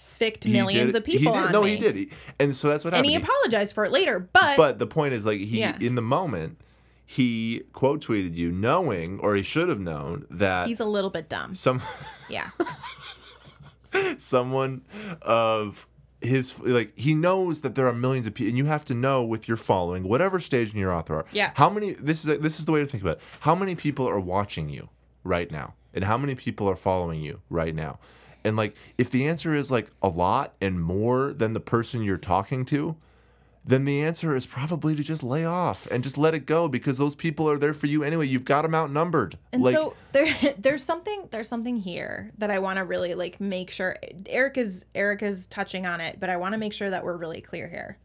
[0.00, 1.52] Sicked millions of people He did.
[1.52, 1.70] no, me.
[1.70, 1.96] he did.
[1.96, 3.14] He- and so that's what And happened.
[3.16, 5.76] And He- apologized for it later, but, but the point is, like he Yeah.
[5.80, 6.60] in the moment,
[7.10, 11.26] he quote tweeted you, knowing or he should have known that he's a little bit
[11.30, 11.54] dumb.
[11.54, 11.80] some
[12.28, 12.50] Yeah.
[14.18, 14.82] someone
[15.22, 15.86] of
[16.20, 19.24] his like he knows that there are millions of people and you have to know
[19.24, 21.52] with your following whatever stage in your author are Yeah.
[21.54, 24.06] how many this is this is the way to think about it how many people
[24.08, 24.88] are watching you
[25.24, 27.98] right now and how many people are following you right now
[28.44, 32.18] and like if the answer is like a lot and more than the person you're
[32.18, 32.96] talking to
[33.68, 36.96] then the answer is probably to just lay off and just let it go because
[36.98, 40.34] those people are there for you anyway you've got them outnumbered And like so there
[40.58, 43.96] there's something there's something here that I want to really like make sure
[44.26, 47.16] Eric is Eric is touching on it, but I want to make sure that we're
[47.16, 47.98] really clear here.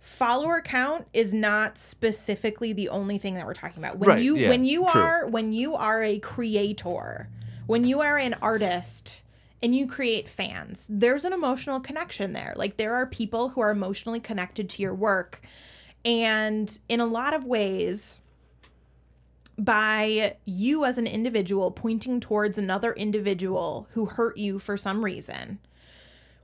[0.00, 3.98] Follower count is not specifically the only thing that we're talking about.
[3.98, 5.00] When Right, you yeah, when you true.
[5.00, 7.28] are when you are a creator,
[7.66, 9.23] when you are an artist
[9.64, 12.52] and you create fans, there's an emotional connection there.
[12.54, 15.40] Like there are people who are emotionally connected to your work.
[16.04, 18.20] And in a lot of ways,
[19.56, 25.60] by you as an individual pointing towards another individual who hurt you for some reason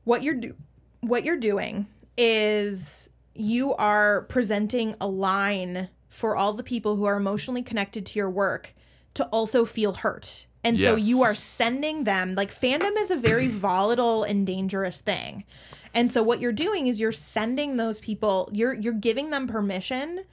[0.05, 0.57] what you're do-
[1.01, 7.17] what you're doing is you are presenting a line for all the people who are
[7.17, 8.75] emotionally connected to your work
[9.13, 13.49] to also feel hurt and so you are sending them like fandom is a very
[13.67, 15.45] volatile and dangerous thing
[15.95, 20.25] and so what you're doing is you're sending those people you're you're giving them permission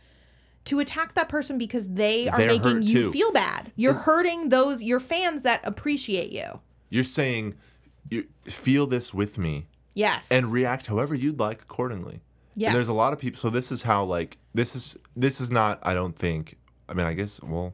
[0.66, 3.12] to attack that person because they are They're making you too.
[3.14, 3.72] feel bad.
[3.78, 6.60] You're hurting those your fans that appreciate you.
[6.90, 7.56] you're saying
[8.10, 10.30] you feel this with me Yes.
[10.30, 12.20] and react however you'd like accordingly.
[12.54, 12.68] yes.
[12.68, 13.40] And there's a lot of people.
[13.40, 15.80] So this is how like this is this is not.
[15.84, 16.58] I don't think.
[16.90, 17.74] I mean, I guess well,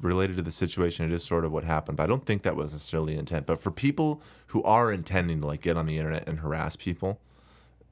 [0.00, 1.96] related to the situation, it is sort of what happened.
[1.96, 3.46] But I don't think that was necessarily intent.
[3.46, 7.20] But for people who are intending to like get on the internet and harass people,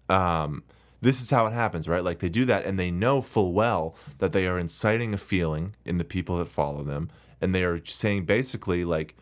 [0.08, 0.64] um,
[1.00, 2.04] this is how it happens, right?
[2.04, 5.74] Like they do that, and they know full well that they are inciting a feeling
[5.84, 9.16] in the people that follow them, and they are saying basically like.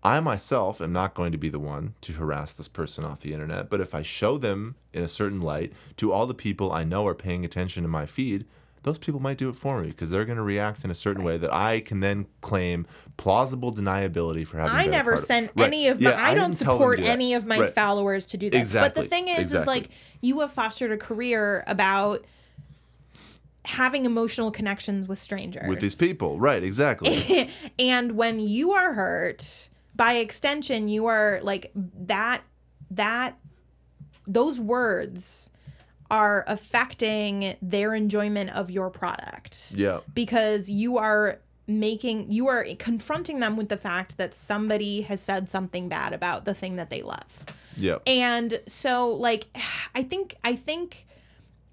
[0.00, 3.32] I myself am not going to be the one to harass this person off the
[3.32, 6.84] internet, but if I show them in a certain light to all the people I
[6.84, 8.46] know are paying attention to my feed,
[8.82, 11.22] those people might do it for me because they're going to react in a certain
[11.24, 14.74] way that I can then claim plausible deniability for having.
[14.74, 15.26] I never part of.
[15.26, 15.66] sent Right.
[15.66, 17.74] any of my Yeah, I, don't them to support do any of my Right.
[17.74, 18.72] followers to do this.
[18.72, 19.88] But the thing is is like
[20.20, 22.24] you have fostered a career about
[23.64, 25.68] having emotional connections with strangers.
[25.68, 26.38] with these people.
[26.40, 27.50] Right, exactly.
[27.78, 32.42] and when you are hurt, by extension, you are like that
[32.90, 33.36] that
[34.26, 35.50] those words
[36.10, 39.72] are affecting their enjoyment of your product.
[39.74, 40.00] yeah.
[40.14, 45.50] Because you are making you are confronting them with the fact that somebody has said
[45.50, 47.44] something bad about the thing that they love.
[47.76, 47.98] Yeah.
[48.06, 49.46] And so like
[49.94, 51.06] I think I think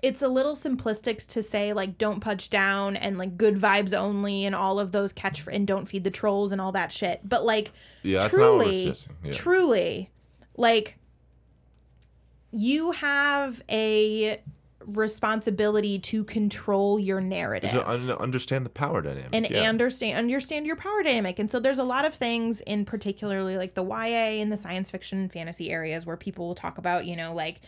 [0.03, 4.45] it's a little simplistic to say like don't punch down and like good vibes only
[4.45, 7.21] and all of those catch and don't feed the trolls and all that shit.
[7.23, 7.71] But like
[8.03, 9.31] Yeah, that's not what truly yeah.
[9.31, 10.11] truly
[10.57, 10.97] like
[12.55, 14.39] you have a
[14.85, 19.29] responsibility to control your narrative to un- understand the power dynamic.
[19.33, 19.67] and yeah.
[19.67, 21.39] understand understand your power dynamic.
[21.39, 24.91] And so there's a lot of things in particularly like the YA and the science
[24.91, 27.61] fiction and fantasy areas where people will talk about, you know, like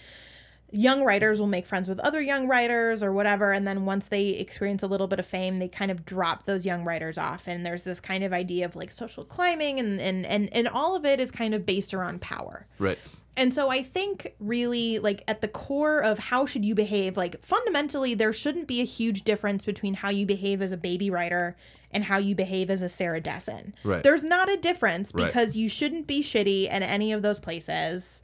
[0.71, 4.29] young writers will make friends with other young writers or whatever and then once they
[4.29, 7.65] experience a little bit of fame they kind of drop those young writers off and
[7.65, 11.05] there's this kind of idea of like social climbing and and and, and all of
[11.05, 12.99] it is kind of based around power right.
[13.37, 17.41] And so I think really like at the core of how should you behave, like
[17.43, 21.55] fundamentally there shouldn't be a huge difference between how you behave as a baby writer
[21.91, 23.73] and how you behave as a Sarah Dessen.
[23.83, 24.03] Right.
[24.03, 25.25] There's not a difference Right.
[25.27, 28.23] because you shouldn't be shitty in any of those places.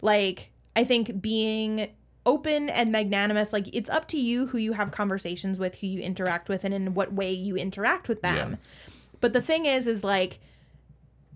[0.00, 1.88] Like I think being
[2.26, 6.00] open and magnanimous like it's up to you who you have conversations with, who you
[6.00, 8.52] interact with and in what way you interact with them.
[8.52, 8.56] Yeah.
[9.20, 10.40] But the thing is is like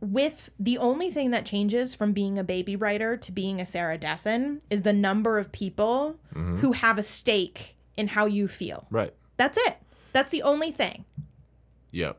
[0.00, 3.98] with the only thing that changes from being a baby writer to being a Sarah
[3.98, 6.58] Dessen is the number of people Mm-hmm.
[6.58, 8.86] who have a stake in how you feel.
[8.90, 9.12] Right.
[9.38, 9.76] That's it.
[10.12, 11.04] That's the only thing.
[11.90, 12.18] Yep.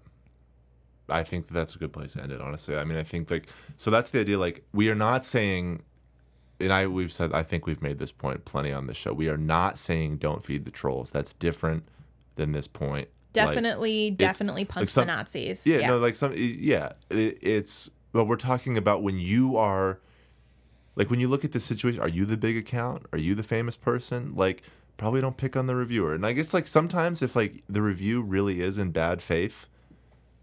[1.07, 2.41] I think that that's a good place to end it.
[2.41, 4.37] Honestly, I mean, I think like so that's the idea.
[4.37, 5.83] Like we are not saying,
[6.59, 9.13] and I we've said I think we've made this point plenty on this show.
[9.13, 11.11] We are not saying don't feed the trolls.
[11.11, 11.87] That's different
[12.35, 13.07] than this point.
[13.33, 15.65] Definitely, definitely punch some- the Nazis.
[15.67, 17.91] yeah, no, like some, yeah, it, it's.
[18.11, 19.99] But we're talking about when you are,
[20.95, 22.01] like, when you look at the situation.
[22.01, 23.05] Are you the big account?
[23.13, 24.33] Are you the famous person?
[24.35, 24.63] Like,
[24.99, 26.13] probably don't pick on the reviewer.
[26.13, 29.65] And I guess like sometimes if like the review really is in bad faith,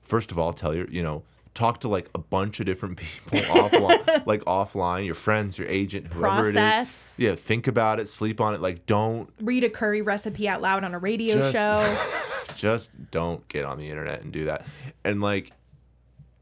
[0.02, 1.22] first of all, tell your you know
[1.56, 6.12] talk to like a bunch of different people offline, like offline, your friends, your agent,
[6.12, 7.18] whoever Process.
[7.18, 7.28] it is.
[7.28, 8.60] Yeah, think about it, sleep on it.
[8.60, 11.96] Like, don't Read a curry recipe out loud on a radio Just- show.
[12.54, 14.66] just don't get on the internet and do that.
[15.04, 15.50] And like,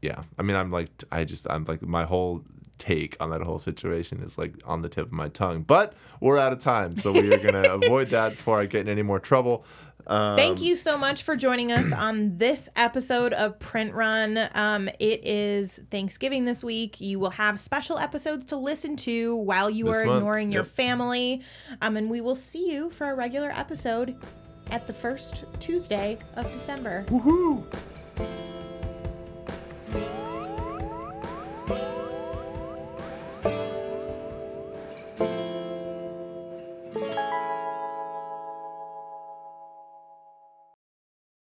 [0.01, 2.43] yeah, I mean, I'm like, I just, I'm like, my whole
[2.77, 5.61] take on that whole situation is like on the tip of my tongue.
[5.61, 8.89] But we're out of time, so we are gonna avoid that before I get in
[8.89, 9.65] any more trouble.
[10.07, 14.39] Um, Thank you so much for joining us on this episode of Print Run.
[14.53, 17.01] Um, it is Thanksgiving this week.
[17.01, 20.71] You will have special episodes to listen to while you are month, ignoring your yep.
[20.71, 21.41] family.
[21.81, 24.15] Um, and we will see you for a regular episode
[24.71, 27.05] at the first Tuesday of December.
[27.07, 27.65] Woohoo!